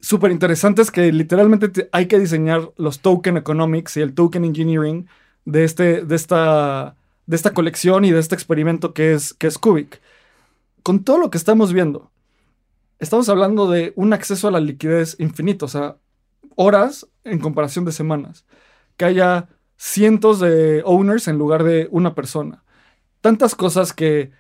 [0.01, 5.07] súper interesantes que literalmente te- hay que diseñar los token economics y el token engineering
[5.45, 9.59] de, este, de, esta, de esta colección y de este experimento que es, que es
[9.59, 10.01] Cubic.
[10.83, 12.11] Con todo lo que estamos viendo,
[12.99, 15.97] estamos hablando de un acceso a la liquidez infinito, o sea,
[16.57, 18.45] horas en comparación de semanas.
[18.97, 22.63] Que haya cientos de owners en lugar de una persona.
[23.23, 24.31] Tantas cosas que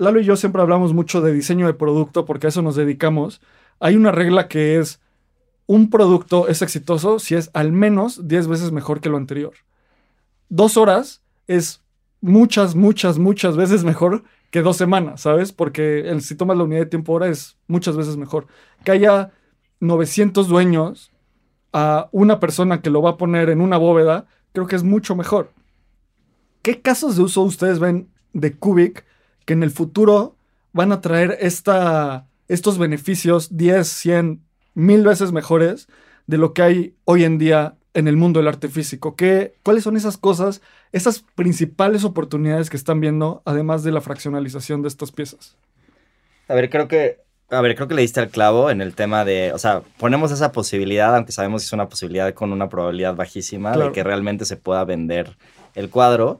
[0.00, 3.42] Lalo y yo siempre hablamos mucho de diseño de producto porque a eso nos dedicamos.
[3.80, 4.98] Hay una regla que es
[5.66, 9.52] un producto es exitoso si es al menos 10 veces mejor que lo anterior.
[10.48, 11.82] Dos horas es
[12.22, 15.52] muchas, muchas, muchas veces mejor que dos semanas, ¿sabes?
[15.52, 18.46] Porque el, si tomas la unidad de tiempo hora es muchas veces mejor.
[18.84, 19.32] Que haya
[19.80, 21.12] 900 dueños
[21.74, 24.24] a una persona que lo va a poner en una bóveda,
[24.54, 25.52] creo que es mucho mejor.
[26.62, 29.04] ¿Qué casos de uso ustedes ven de Cubic
[29.50, 30.36] que en el futuro
[30.72, 34.40] van a traer esta, estos beneficios 10, 100,
[34.74, 35.88] mil veces mejores
[36.28, 39.16] de lo que hay hoy en día en el mundo del arte físico?
[39.16, 44.82] ¿Qué, ¿Cuáles son esas cosas, esas principales oportunidades que están viendo, además de la fraccionalización
[44.82, 45.56] de estas piezas?
[46.46, 47.18] A ver, creo que.
[47.50, 49.50] A ver, creo que le diste al clavo en el tema de.
[49.52, 53.72] O sea, ponemos esa posibilidad, aunque sabemos que es una posibilidad con una probabilidad bajísima
[53.72, 53.88] Claro.
[53.88, 55.36] de que realmente se pueda vender
[55.74, 56.38] el cuadro.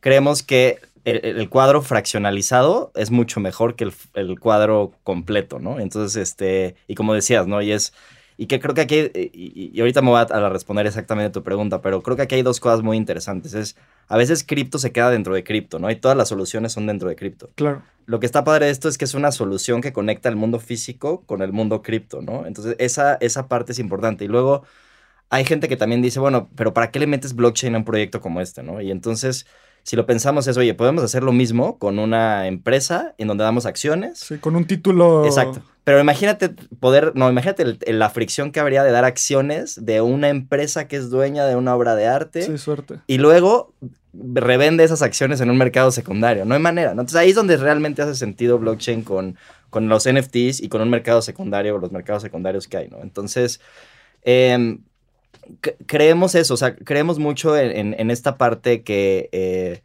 [0.00, 0.78] Creemos que
[1.10, 5.80] el, el cuadro fraccionalizado es mucho mejor que el, el cuadro completo, ¿no?
[5.80, 6.74] Entonces, este.
[6.86, 7.62] Y como decías, ¿no?
[7.62, 7.92] Y es.
[8.40, 11.30] Y que creo que aquí, y, y- y ahorita me voy a, a responder exactamente
[11.30, 13.52] tu pregunta, pero creo que aquí hay dos cosas muy interesantes.
[13.52, 15.90] Es, a veces cripto se queda dentro de cripto, ¿no?
[15.90, 17.82] Y todas las soluciones son dentro de cripto Claro.
[18.06, 20.60] lo que está padre de esto es que es una solución que conecta el mundo
[20.60, 22.46] físico con el mundo cripto, ¿no?
[22.46, 24.24] Entonces, esa, esa parte es importante.
[24.24, 24.62] Y luego,
[25.30, 28.20] hay gente que también dice, bueno, pero ¿para qué le metes blockchain a un proyecto
[28.20, 28.80] como este, no?
[28.80, 29.46] Y entonces,
[29.88, 33.64] si lo pensamos es, oye, podemos hacer lo mismo con una empresa en donde damos
[33.64, 34.18] acciones.
[34.18, 35.24] Sí, con un título.
[35.24, 35.62] Exacto.
[35.84, 40.02] Pero imagínate poder, no, imagínate el- el- la fricción que habría de dar acciones de
[40.02, 42.96] una empresa que es dueña de una obra de arte Sí, suerte.
[43.06, 43.72] y luego
[44.12, 46.44] revende esas acciones en un mercado secundario.
[46.44, 46.88] No hay manera.
[46.94, 47.00] ¿no?
[47.00, 49.36] Entonces ahí es donde realmente hace sentido blockchain con,
[49.70, 52.98] con los NFTs y con un mercado secundario, los mercados secundarios que hay, ¿no?
[53.00, 53.60] Entonces,
[54.24, 54.78] c-
[55.86, 59.28] creemos eso, o sea, creemos mucho en, en- esta parte que...
[59.32, 59.82] eh,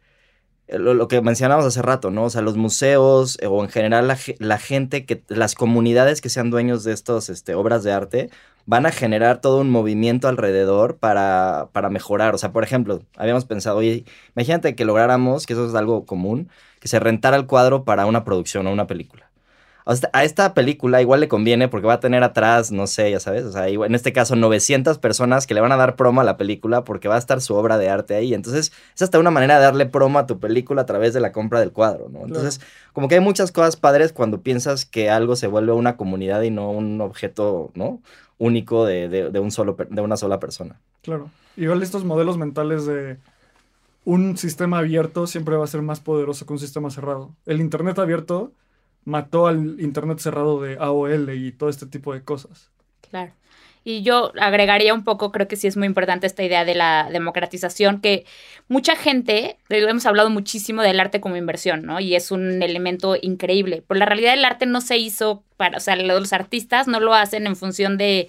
[0.68, 2.24] lo, lo que mencionábamos hace rato, ¿no?
[2.24, 6.20] O sea, los museos eh, o en general la, ge- la gente, que las comunidades
[6.20, 8.30] que sean dueños de estas este, obras de arte
[8.66, 12.34] van a generar todo un movimiento alrededor para, para mejorar.
[12.34, 14.04] O sea, por ejemplo, habíamos pensado, oye,
[14.34, 16.48] imagínate que lográramos, que eso es algo común,
[16.80, 19.23] que se rentara el cuadro para una producción o una película.
[19.86, 23.10] O sea, a esta película igual le conviene porque va a tener atrás, no sé,
[23.10, 25.94] ya sabes, o sea, igual- en este caso 900 personas que le van a dar
[25.94, 28.32] promo a la película porque va a estar su obra de arte ahí.
[28.32, 31.32] Entonces, es hasta una manera de darle promo a tu película a través de la
[31.32, 32.22] compra del cuadro, ¿no?
[32.24, 32.62] Entonces,
[32.94, 36.50] como que hay muchas cosas padres cuando piensas que algo se vuelve una comunidad y
[36.50, 38.00] no un objeto, ¿no?
[38.38, 40.80] Único de, de- de un solo, de una sola persona.
[41.02, 41.28] Claro.
[41.58, 43.18] Igual estos modelos mentales de
[44.06, 47.30] un sistema abierto siempre va a ser más poderoso que un sistema cerrado.
[47.46, 48.50] El Internet abierto
[49.04, 52.70] mató al Internet cerrado de AOL y todo este tipo de cosas.
[53.10, 53.32] Claro.
[53.86, 57.10] Y yo agregaría un poco, creo que sí es muy importante esta idea de la
[57.12, 58.24] democratización, que
[58.66, 62.00] mucha gente, eh, hemos hablado muchísimo del arte como inversión, ¿no?
[62.00, 63.84] Y es un elemento increíble.
[63.86, 67.12] Pero la realidad el arte no se hizo para, o sea, los artistas no lo
[67.12, 68.28] hacen en función de,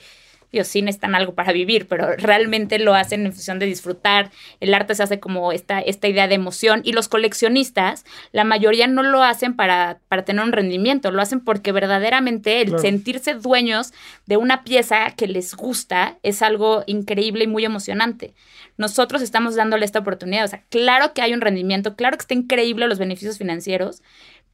[0.51, 4.31] Dios, sí necesitan algo para vivir, pero realmente lo hacen en función de disfrutar.
[4.59, 6.81] El arte se hace como esta, esta idea de emoción.
[6.83, 11.39] Y los coleccionistas, la mayoría no lo hacen para, para tener un rendimiento, lo hacen
[11.39, 12.81] porque verdaderamente el Claro.
[12.81, 13.93] sentirse dueños
[14.25, 18.33] de una pieza que les gusta es algo increíble y muy emocionante.
[18.77, 20.45] Nosotros estamos dándole esta oportunidad.
[20.45, 24.01] O sea, claro que hay un rendimiento, claro que está increíble los beneficios financieros,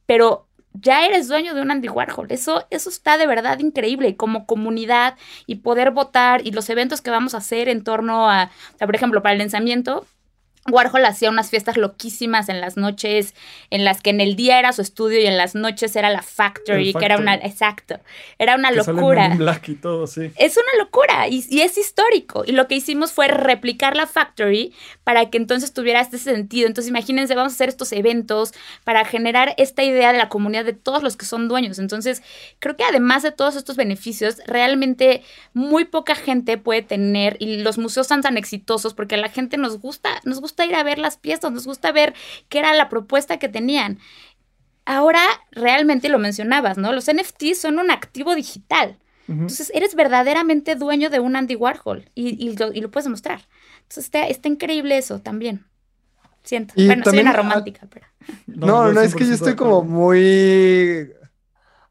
[0.06, 2.26] pero ya eres dueño de un Andy Warhol.
[2.30, 4.08] Eso, eso está de verdad increíble.
[4.08, 5.16] Y como comunidad
[5.46, 9.22] y poder votar y los eventos que vamos a hacer en torno a, por ejemplo,
[9.22, 10.06] para el lanzamiento,
[10.70, 13.34] Warhol hacía unas fiestas loquísimas en las noches,
[13.70, 16.22] en las que en el día era su estudio y en las noches era la
[16.22, 17.98] factory, que era una, exacto,
[18.38, 19.34] era una locura.
[19.36, 20.30] Black y todo, sí.
[20.36, 22.44] Es una locura y, y, es histórico.
[22.46, 26.68] Y lo que hicimos fue replicar la factory para que entonces tuviera este sentido.
[26.68, 28.52] Entonces imagínense, vamos a hacer estos eventos
[28.84, 31.80] para generar esta idea de la comunidad de todos los que son dueños.
[31.80, 32.22] Entonces
[32.60, 37.78] creo que además de todos estos beneficios, realmente muy poca gente puede tener y los
[37.78, 40.82] museos son tan exitosos porque a la gente nos gusta, nos gusta gusta ir a
[40.82, 42.14] ver las piezas, nos gusta ver
[42.48, 43.98] qué era la propuesta que tenían.
[44.84, 46.92] Ahora realmente lo mencionabas, ¿no?
[46.92, 48.98] Los NFTs son un activo digital.
[49.28, 53.40] Entonces, eres verdaderamente dueño de un Andy Warhol y, lo, puedes demostrar.
[53.82, 55.64] Entonces, está, está, increíble eso también.
[56.42, 56.74] Siento.
[56.76, 58.04] bueno, soy una romántica, pero...
[58.46, 61.12] No, no, es que yo estoy como muy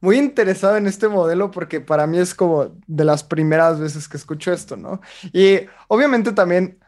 [0.02, 4.18] muy interesado en este modelo porque para mí es como de las primeras veces que
[4.18, 5.00] escucho esto, ¿no?
[5.32, 6.81] Y obviamente también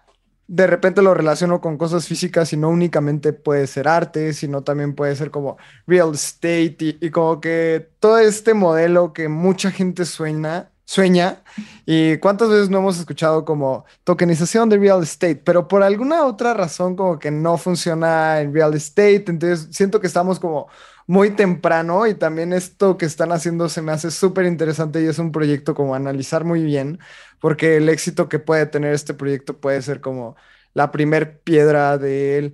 [0.55, 4.93] de repente lo relaciono con cosas físicas y no únicamente puede ser arte, sino también
[4.93, 10.69] puede ser como real estate y, como que todo este modelo que mucha gente sueña,
[10.85, 11.41] sueña.
[11.87, 16.53] Y cuántas veces no hemos escuchado como tokenización de real estate, pero por alguna otra
[16.53, 20.67] razón como que no funciona en real estate, entonces siento que estamos como
[21.07, 25.19] muy temprano y también esto que están haciendo se me hace súper interesante y es
[25.19, 26.99] un proyecto como analizar muy bien,
[27.39, 30.35] porque el éxito que puede tener este proyecto puede ser como
[30.73, 32.53] la primer piedra de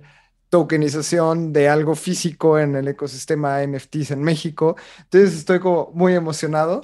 [0.50, 4.76] tokenización de algo físico en el ecosistema NFTs en México.
[5.04, 6.82] Entonces estoy como muy emocionado.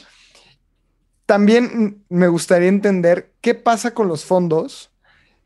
[1.26, 4.92] También me gustaría entender qué pasa con los fondos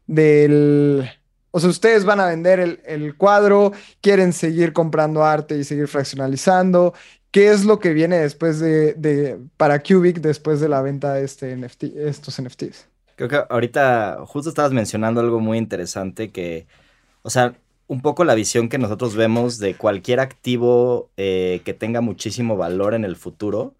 [0.06, 1.08] del
[1.52, 6.94] o sea, ustedes van a vender el, cuadro, quieren seguir comprando arte y seguir fraccionalizando.
[7.30, 11.56] ¿Qué es lo que viene después de, para Cubic después de la venta de este
[11.56, 12.88] NFT, estos NFTs?
[13.16, 16.66] Creo que ahorita justo estabas mencionando algo muy interesante que,
[17.22, 17.54] o sea,
[17.86, 22.94] un poco la visión que nosotros vemos de cualquier activo eh, que tenga muchísimo valor
[22.94, 23.74] en el futuro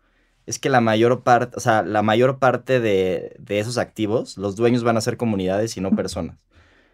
[0.46, 4.56] es que la mayor parte, o sea, la mayor parte de, de esos activos, los
[4.56, 6.36] dueños van a ser comunidades y no personas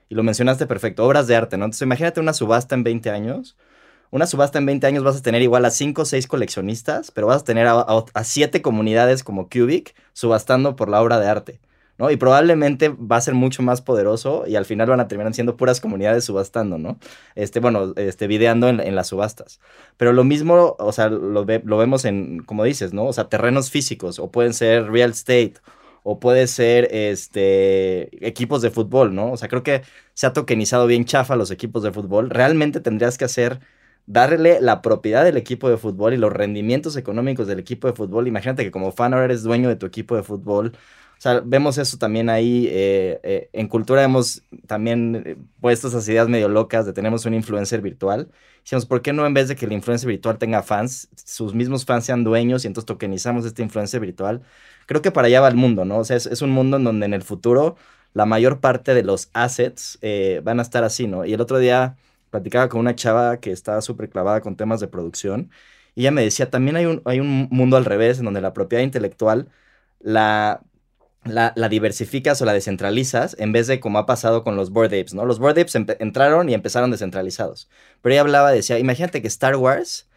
[0.09, 1.65] y lo mencionaste perfecto, obras de arte, ¿no?
[1.65, 3.57] Entonces imagínate una subasta en 20 años.
[4.11, 7.27] Una subasta en 20 años vas a tener igual a 5 o 6 coleccionistas, pero
[7.27, 11.61] vas a tener a, 7 comunidades como Cubic subastando por la obra de arte.
[11.99, 12.11] ¿no?
[12.11, 15.57] Y probablemente va a ser mucho más poderoso y al final van a terminar siendo
[15.57, 16.99] puras comunidades subastando, ¿no?
[17.35, 19.61] Este, bueno, este, videando en, las subastas.
[19.97, 23.07] Pero lo mismo, o sea, lo, lo, vemos en, como dices, ¿no?
[23.07, 25.55] O sea, terrenos físicos o pueden ser real estate
[26.09, 29.33] o puede ser este, equipos de fútbol, ¿no?
[29.33, 29.83] O sea, creo que
[30.15, 32.31] se ha tokenizado bien chafa los equipos de fútbol.
[32.31, 33.59] Realmente tendrías que hacer,
[34.07, 38.29] darle la propiedad del equipo de fútbol y los rendimientos económicos del equipo de fútbol.
[38.29, 40.75] Imagínate que como fan ahora eres dueño de tu equipo de fútbol.
[41.19, 42.69] O sea, vemos eso también ahí.
[42.71, 47.35] Eh, eh, en cultura hemos también eh, puesto esas ideas medio locas de tenemos un
[47.35, 48.31] influencer virtual.
[48.63, 51.85] Decimos, ¿por qué no en vez de que el influencer virtual tenga fans, sus mismos
[51.85, 54.43] fans sean dueños y entonces tokenizamos este influencer virtual?
[54.87, 55.99] Creo que para allá va el mundo, ¿no?
[55.99, 57.77] O sea, es, un mundo en donde en el futuro
[58.15, 61.25] la mayor parte de los assets eh, van a estar así, ¿no?
[61.25, 61.97] Y el otro día
[62.31, 65.51] platicaba con una chava que estaba súper clavada con temas de producción
[65.97, 68.53] y ella me decía, también hay un, hay un mundo al revés en donde la
[68.53, 69.49] propiedad intelectual
[70.01, 70.63] la,
[71.25, 75.15] la, diversificas o la descentralizas en vez de como ha pasado con los Board Apes,
[75.15, 75.25] ¿no?
[75.27, 77.69] Los Board Apes entraron y empezaron descentralizados.
[78.03, 80.09] Pero ella hablaba, decía, imagínate que Star Wars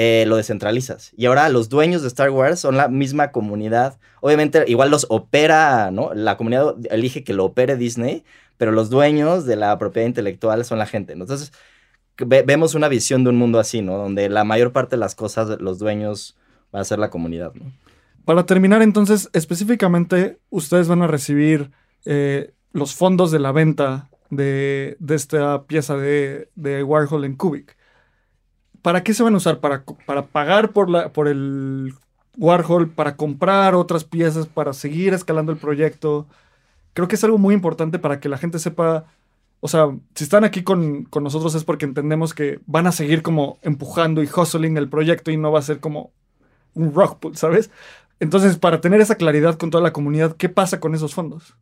[0.00, 1.12] eh, lo descentralizas.
[1.16, 3.98] Y ahora los dueños de Star Wars son la misma comunidad.
[4.20, 6.14] Obviamente, igual los opera, ¿no?
[6.14, 8.22] La comunidad elige que lo opere Disney,
[8.58, 11.14] pero los dueños de la propiedad intelectual son la gente.
[11.14, 11.52] Entonces,
[12.16, 13.98] vemos una visión de un mundo así, ¿no?
[13.98, 16.36] Donde la mayor parte de las cosas, los dueños
[16.72, 17.72] va a ser la comunidad, ¿no?
[18.24, 21.72] Para terminar, entonces, específicamente, ustedes van a recibir
[22.04, 27.77] eh, los fondos de la venta de, esta pieza de, de Warhol en Cubic.
[28.88, 29.60] ¿Para qué se van a usar?
[29.60, 31.92] ¿Para, para pagar por, la, por el
[32.38, 32.88] Warhol?
[32.88, 34.46] ¿Para comprar otras piezas?
[34.46, 36.26] ¿Para seguir escalando el proyecto?
[36.94, 39.04] Creo que es algo muy importante para que la gente sepa,
[39.60, 43.58] o sea, si están aquí con, nosotros es porque entendemos que van a seguir como
[43.60, 46.10] empujando y hustling el proyecto y no va a ser como
[46.72, 47.68] un rock pool, ¿sabes?
[48.20, 51.54] Entonces, para tener esa claridad con toda la comunidad, ¿qué pasa con esos fondos?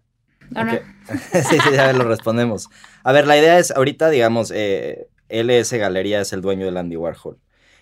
[0.52, 2.68] sí, sí, ya lo respondemos.
[3.02, 6.96] A ver, la idea es, ahorita, digamos, eh, LS Galería es el dueño del Andy
[6.96, 7.38] Warhol.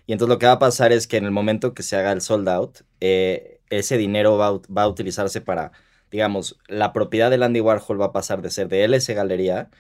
[0.07, 2.12] Y entonces lo que va a pasar es que en el momento que se haga
[2.12, 5.72] el sold out, eh, ese dinero va, a utilizarse para,
[6.11, 9.70] digamos, la propiedad del Andy Warhol va a pasar de ser de LS Galería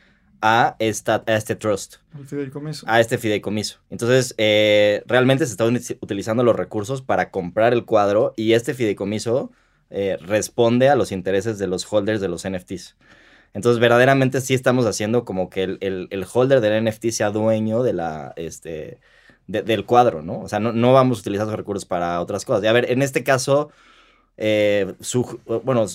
[0.40, 2.86] a, esta, a este trust, El fideicomiso.
[2.88, 3.80] a este fideicomiso.
[3.90, 9.52] Entonces, eh, realmente se están utilizando los recursos para comprar el cuadro y este fideicomiso
[9.90, 12.96] eh, responde a los intereses de los holders de los NFTs.
[13.54, 17.82] Entonces, verdaderamente sí estamos haciendo como que el, el- el holder del NFT sea dueño
[17.82, 18.98] de la, este,
[19.46, 20.40] de- del cuadro, ¿no?
[20.40, 22.64] O sea, no, no vamos a utilizar esos recursos para otras cosas.
[22.64, 23.70] Y a ver, en este caso,
[24.38, 25.86] eh, su- bueno,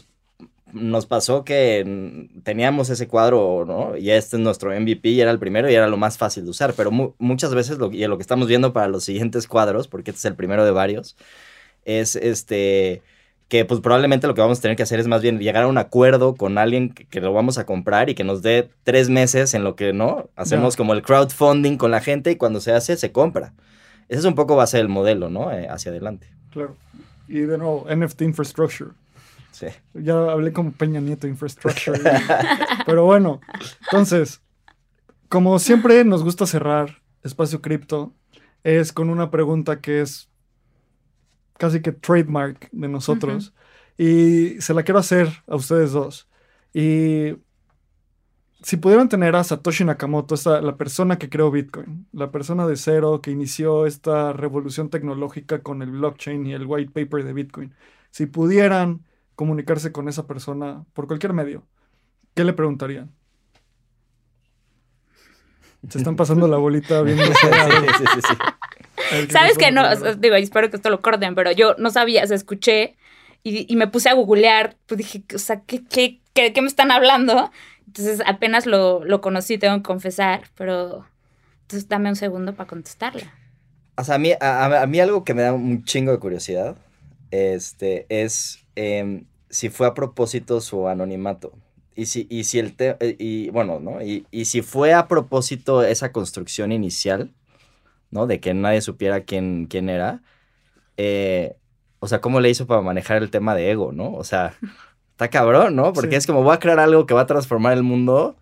[0.72, 3.98] nos pasó que teníamos ese cuadro, ¿no?
[3.98, 6.52] Y este es nuestro MVP y era el primero y era lo más fácil de
[6.52, 9.88] usar, pero mu- muchas veces lo, y lo que estamos viendo para los siguientes cuadros,
[9.88, 11.18] porque este es el primero de varios,
[11.86, 13.04] es este
[13.50, 15.68] que pues probablemente lo que vamos a tener que hacer es más bien llegar a
[15.68, 19.10] un acuerdo con alguien que, que lo vamos a comprar y que nos dé tres
[19.10, 20.30] meses en lo que, ¿no?
[20.36, 23.54] Hacemos como el crowdfunding con la gente y cuando se hace, se compra.
[24.08, 25.52] Ese es un poco va a ser el modelo, ¿no?
[25.52, 26.32] Eh, hacia adelante.
[26.52, 26.76] Claro.
[27.28, 28.92] Y de nuevo, NFT Infrastructure.
[29.52, 29.68] Sí.
[29.96, 32.00] Ya hablé como Peña Nieto Infrastructure.
[32.86, 33.42] Pero bueno,
[33.86, 34.42] entonces,
[35.28, 38.14] como siempre nos gusta cerrar Espacio Cripto,
[38.64, 40.29] es con una pregunta que es
[41.60, 43.54] casi que trademark de nosotros.
[43.98, 46.28] Y se la quiero hacer a ustedes dos.
[46.74, 47.36] Y
[48.64, 52.78] si pudieran tener a Satoshi Nakamoto, esta, la persona que creó Bitcoin, la persona de
[52.78, 57.76] cero que inició esta revolución tecnológica con el blockchain y el white paper de Bitcoin,
[58.10, 59.06] si pudieran
[59.36, 61.68] comunicarse con esa persona por cualquier medio,
[62.36, 63.12] ¿qué le preguntarían?
[65.90, 67.32] Se están pasando la bolita viendo Sí,
[67.98, 68.34] sí, sí, sí.
[69.30, 69.82] Sabes que no,
[70.18, 72.96] digo, espero que esto lo corten, pero yo no sabía, o sea, escuché
[73.44, 76.68] y, y me puse a googlear, pues dije, o sea, ¿qué, qué, qué, qué me
[76.68, 77.52] están hablando?
[77.88, 81.06] Entonces apenas lo, lo conocí, tengo que confesar, pero
[81.62, 83.34] entonces dame un segundo para contestarla.
[83.98, 86.20] O sea, a mí, a, a- a mí algo que me da un chingo de
[86.20, 86.78] curiosidad
[87.32, 91.54] este, es em, si fue a propósito su anonimato.
[91.96, 94.02] Y si, y si el te- eh, y bueno, ¿no?
[94.02, 97.32] Y, y si fue a propósito esa construcción inicial,
[98.12, 98.28] ¿no?
[98.28, 100.22] De que nadie supiera quién, quién era.
[100.98, 101.56] eh,
[102.02, 104.14] o sea, ¿cómo le hizo para manejar el tema de ego, ¿no?
[104.14, 104.54] O sea,
[105.12, 105.92] está cabrón, ¿no?
[105.94, 106.16] Porque Sí.
[106.18, 108.38] es como voy a crear algo que va a transformar el mundo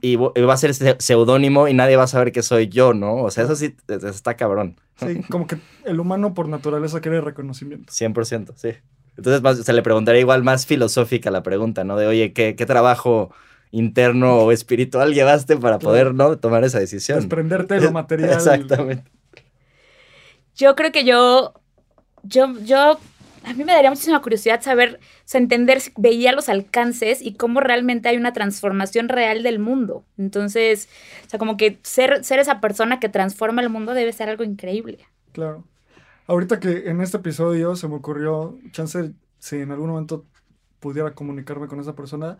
[0.00, 3.16] y, va a ser se- seudónimo y nadie va a saber que soy yo, ¿no?
[3.22, 4.76] O sea, eso sí es- está cabrón.
[4.96, 7.92] Sí, como que el humano por naturaleza quiere reconocimiento.
[7.92, 8.70] 100%, sí.
[9.16, 11.96] Entonces más- se le preguntaría igual más filosófica la pregunta, ¿no?
[11.96, 13.30] De, oye, ¿qué, qué trabajo
[13.74, 16.38] interno o espiritual llevaste para poder, ¿no?
[16.38, 17.18] Tomar esa decisión.
[17.18, 18.32] Desprenderte de lo material.
[18.32, 19.10] Exactamente.
[20.54, 21.54] Yo creo que yo,
[22.22, 23.00] yo, yo,
[23.42, 27.34] a mí me daría muchísima curiosidad saber, o sea, entender si veía los alcances y
[27.34, 30.04] cómo realmente hay una transformación real del mundo.
[30.16, 30.88] Entonces,
[31.26, 34.44] o sea, como que ser, ser esa persona que transforma el mundo debe ser algo
[34.44, 35.00] increíble.
[35.32, 35.64] Claro.
[36.28, 40.24] Ahorita que en este episodio se me ocurrió, chance, si en algún momento
[40.78, 42.38] pudiera comunicarme con esa persona,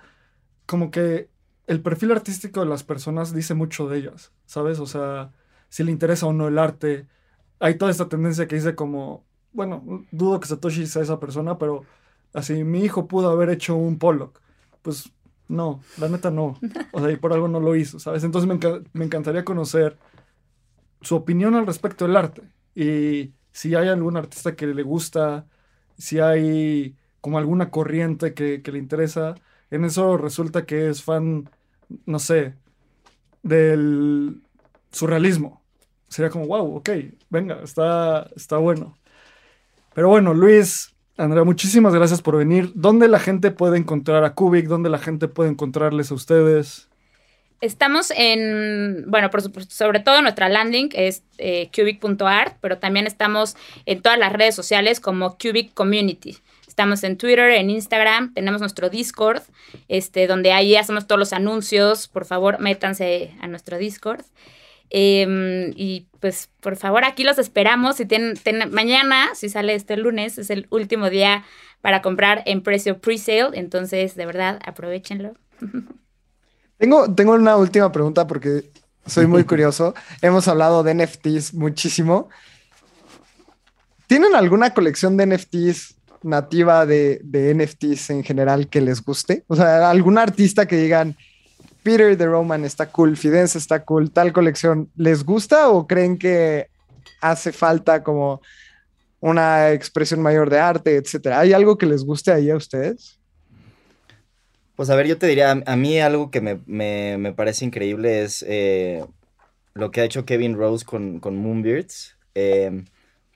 [0.66, 1.30] como que
[1.66, 4.78] el perfil artístico de las personas dice mucho de ellas, ¿sabes?
[4.80, 5.32] O sea,
[5.68, 7.08] si le interesa o no el arte.
[7.60, 11.84] Hay toda esta tendencia que dice como, bueno, dudo que Satoshi sea esa persona, pero
[12.34, 14.40] así, mi hijo pudo haber hecho un Pollock.
[14.82, 15.10] Pues
[15.48, 16.58] no, la neta no.
[16.92, 18.24] O sea, y por algo no lo hizo, ¿sabes?
[18.24, 18.58] Entonces me,
[18.92, 19.98] me encantaría conocer
[21.00, 22.42] su opinión al respecto del arte.
[22.74, 25.46] Y si hay algún artista que le gusta,
[25.98, 29.34] si hay como alguna corriente que, que le interesa,
[29.70, 31.48] en eso resulta que es fan,
[32.06, 32.54] no sé,
[33.42, 34.40] del
[34.90, 35.62] surrealismo.
[36.08, 36.90] Sería como, wow, ok,
[37.30, 38.96] venga, está, está bueno.
[39.94, 42.72] Pero bueno, Luis, Andrea, muchísimas gracias por venir.
[42.74, 44.66] ¿Dónde la gente puede encontrar a Kubik?
[44.66, 46.88] ¿Dónde la gente puede encontrarles a ustedes?
[47.60, 53.56] Estamos en, bueno, por sobre todo nuestra landing es eh, cubic.art, pero también estamos
[53.86, 56.36] en todas las redes sociales como Cubic Community.
[56.74, 59.42] Estamos en Twitter, en Instagram, tenemos nuestro Discord,
[59.86, 62.08] este, donde ahí hacemos todos los anuncios.
[62.08, 64.22] Por favor, métanse a nuestro Discord.
[64.90, 67.94] Eh, y pues, por favor, aquí los esperamos.
[67.94, 71.44] Si tienen, ten- mañana, si sale este lunes, es el último día
[71.80, 73.50] para comprar en precio pre-sale.
[73.52, 75.34] Entonces, de verdad, aprovechenlo.
[76.78, 78.68] Tengo, tengo una última pregunta porque
[79.06, 79.94] soy muy curioso.
[80.22, 82.30] Hemos hablado de NFTs muchísimo.
[84.08, 85.94] ¿Tienen alguna colección de NFTs
[86.24, 89.44] nativa de, de NFTs en general que les guste?
[89.48, 91.16] O sea, algún artista que digan,
[91.82, 96.68] Peter the Roman está cool, Fidense está cool, tal colección, ¿les gusta o creen que
[97.20, 98.40] hace falta como
[99.20, 101.40] una expresión mayor de arte, etcétera?
[101.40, 103.20] ¿Hay algo que les guste ahí a ustedes?
[104.76, 108.24] Pues a ver, yo te diría, a, mí algo que me, me- me parece increíble
[108.24, 109.04] es eh,
[109.74, 111.36] lo que ha hecho Kevin Rose con, con
[112.34, 112.84] eh,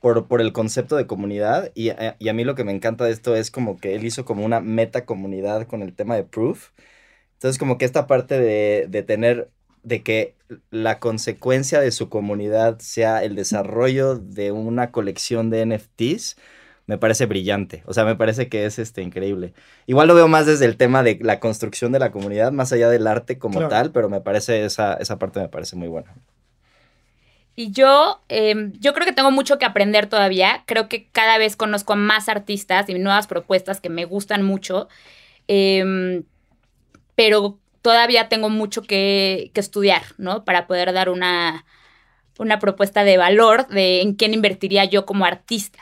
[0.09, 1.71] por, por el concepto de comunidad.
[1.75, 4.05] Y a, y a mí lo que me encanta de esto es como que él
[4.07, 6.71] hizo como una meta comunidad con el tema de Proof.
[7.35, 9.51] Entonces, como que esta parte de, de tener,
[9.83, 10.35] de que
[10.71, 16.37] la consecuencia de su comunidad sea el desarrollo de una colección de NFTs,
[16.87, 17.83] me parece brillante.
[17.85, 19.53] O sea, me parece que es este, increíble.
[19.87, 22.89] Igual lo veo más desde el tema de la construcción de la comunidad, más allá
[22.89, 23.69] del arte como Claro.
[23.69, 26.15] tal, pero me parece, esa, esa parte me parece muy buena.
[27.59, 30.63] Y yo, eh, yo creo que tengo mucho que aprender todavía.
[30.65, 34.87] Creo que cada vez conozco a más artistas y nuevas propuestas que me gustan mucho.
[35.49, 36.23] Eh,
[37.17, 40.45] pero todavía tengo mucho que, que estudiar, ¿no?
[40.45, 41.65] Para poder dar una,
[42.39, 45.81] una propuesta de valor de en quién invertiría yo como artista.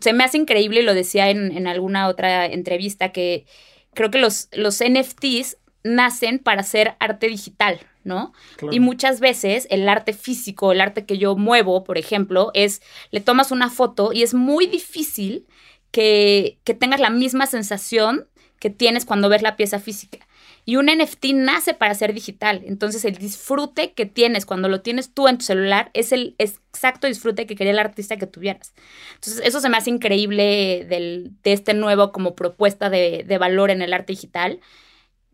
[0.00, 3.46] Se me hace increíble, y lo decía en, en alguna otra entrevista, que
[3.94, 8.32] creo que los, los NFTs nacen para hacer arte digital, ¿no?
[8.56, 8.74] Claro.
[8.74, 12.80] Y muchas veces el arte físico, el arte que yo muevo, por ejemplo, es,
[13.10, 15.46] le tomas una foto y es muy difícil
[15.90, 18.28] que, que tengas la misma sensación
[18.58, 20.18] que tienes cuando ves la pieza física.
[20.66, 22.62] Y un NFT nace para ser digital.
[22.66, 27.06] Entonces el disfrute que tienes cuando lo tienes tú en tu celular es el exacto
[27.06, 28.74] disfrute que quería el artista que tuvieras.
[29.14, 33.70] Entonces eso se me hace increíble del- de este nuevo como propuesta de, de valor
[33.70, 34.60] en el arte digital.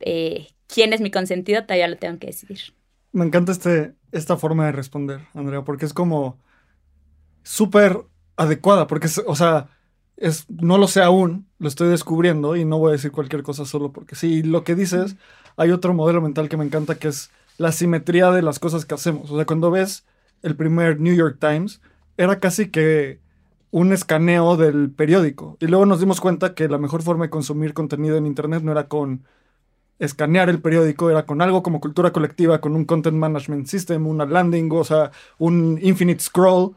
[0.00, 1.62] Eh, ¿Quién es mi consentido?
[1.64, 2.60] Todavía lo tengo que decidir.
[3.12, 6.38] Me encanta este, esta forma de responder, Andrea, porque es como
[7.42, 8.04] súper
[8.36, 9.68] adecuada, porque, es- o sea,
[10.16, 13.64] es, no lo sé aún, lo estoy descubriendo y no voy a decir cualquier cosa
[13.64, 14.42] solo porque sí.
[14.42, 15.16] Lo que dices,
[15.56, 18.94] hay otro modelo mental que me encanta que es la simetría de las cosas que
[18.94, 19.30] hacemos.
[19.30, 20.04] O sea, cuando ves
[20.42, 21.80] el primer New York Times,
[22.16, 23.20] era casi que
[23.70, 25.56] un escaneo del periódico.
[25.60, 28.72] Y luego nos dimos cuenta que la mejor forma de consumir contenido en Internet no
[28.72, 29.24] era con
[29.98, 34.26] escanear el periódico, era con algo como cultura colectiva, con un content management system, una
[34.26, 36.74] landing, o sea, un infinite scroll.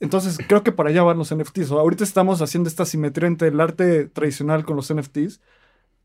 [0.00, 1.70] Entonces, creo que para allá van los NFTs.
[1.70, 5.40] O ahorita estamos haciendo esta simetría entre el arte tradicional con los NFTs.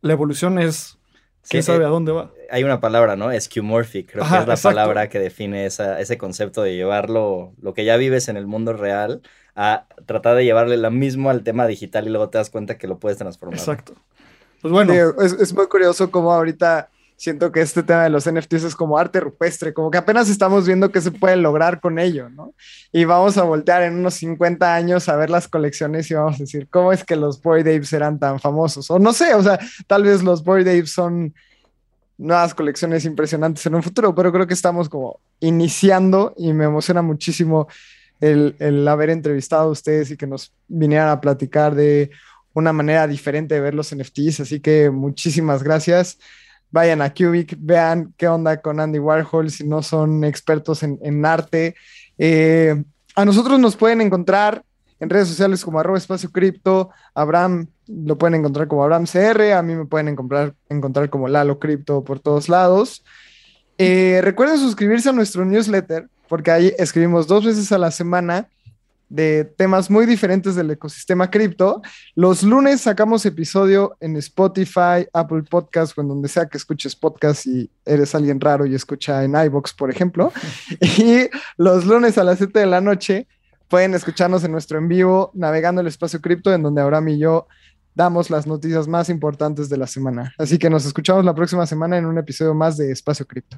[0.01, 0.99] La evolución es,
[1.49, 2.31] quién sabe eh, a dónde va.
[2.51, 3.29] Hay una palabra, ¿no?
[3.39, 4.75] Skeuomorphic, creo Ajá, que es la exacto.
[4.75, 8.73] palabra que define esa, ese concepto de llevarlo, lo que ya vives en el mundo
[8.73, 9.21] real,
[9.55, 12.87] a tratar de llevarle lo mismo al tema digital y luego te das cuenta que
[12.87, 13.57] lo puedes transformar.
[13.57, 13.95] Exacto.
[14.61, 18.75] Pues bueno, es, muy curioso cómo ahorita siento que este tema de los NFTs es
[18.75, 22.53] como arte rupestre, como que apenas estamos viendo qué se puede lograr con ello, ¿no?
[22.91, 26.39] Y vamos a voltear en unos 50 años a ver las colecciones y vamos a
[26.39, 28.89] decir, ¿cómo es que los Bored Apes eran tan famosos?
[28.91, 31.33] O no sé, o sea, tal vez los Bored Apes son
[32.17, 37.01] nuevas colecciones impresionantes en un futuro, pero creo que estamos como iniciando y me emociona
[37.01, 37.67] muchísimo
[38.19, 42.09] el, el haber entrevistado a ustedes y que nos vinieran a platicar de
[42.57, 46.17] una manera diferente de ver los NFTs, así que muchísimas gracias.
[46.71, 51.75] Vayan a Cubic, vean qué onda con Andy Warhol si no son expertos en, arte.
[52.17, 52.83] Eh,
[53.15, 54.63] a nosotros nos pueden encontrar
[54.99, 59.61] en redes sociales como arroba espacio cripto, Abraham lo pueden encontrar como Abraham CR, a
[59.61, 63.03] mí me pueden encontrar, encontrar como Lalo Cripto por todos lados.
[63.77, 68.49] Eh, recuerden suscribirse a nuestro newsletter, porque ahí escribimos dos veces a la semana
[69.09, 71.81] de temas muy diferentes del ecosistema cripto.
[72.15, 77.45] Los lunes sacamos episodio en Spotify, Apple Podcast o en donde sea que escuches podcast
[77.45, 80.31] y eres alguien raro y escucha en iBox, por ejemplo.
[80.81, 83.27] y los lunes a las 7 de la noche
[83.69, 87.47] pueden escucharnos en nuestro en vivo navegando el espacio cripto, en donde Abraham y yo
[87.95, 90.33] damos las noticias más importantes de la semana.
[90.37, 93.57] Así que nos escuchamos la próxima semana en un episodio más de Espacio Cripto.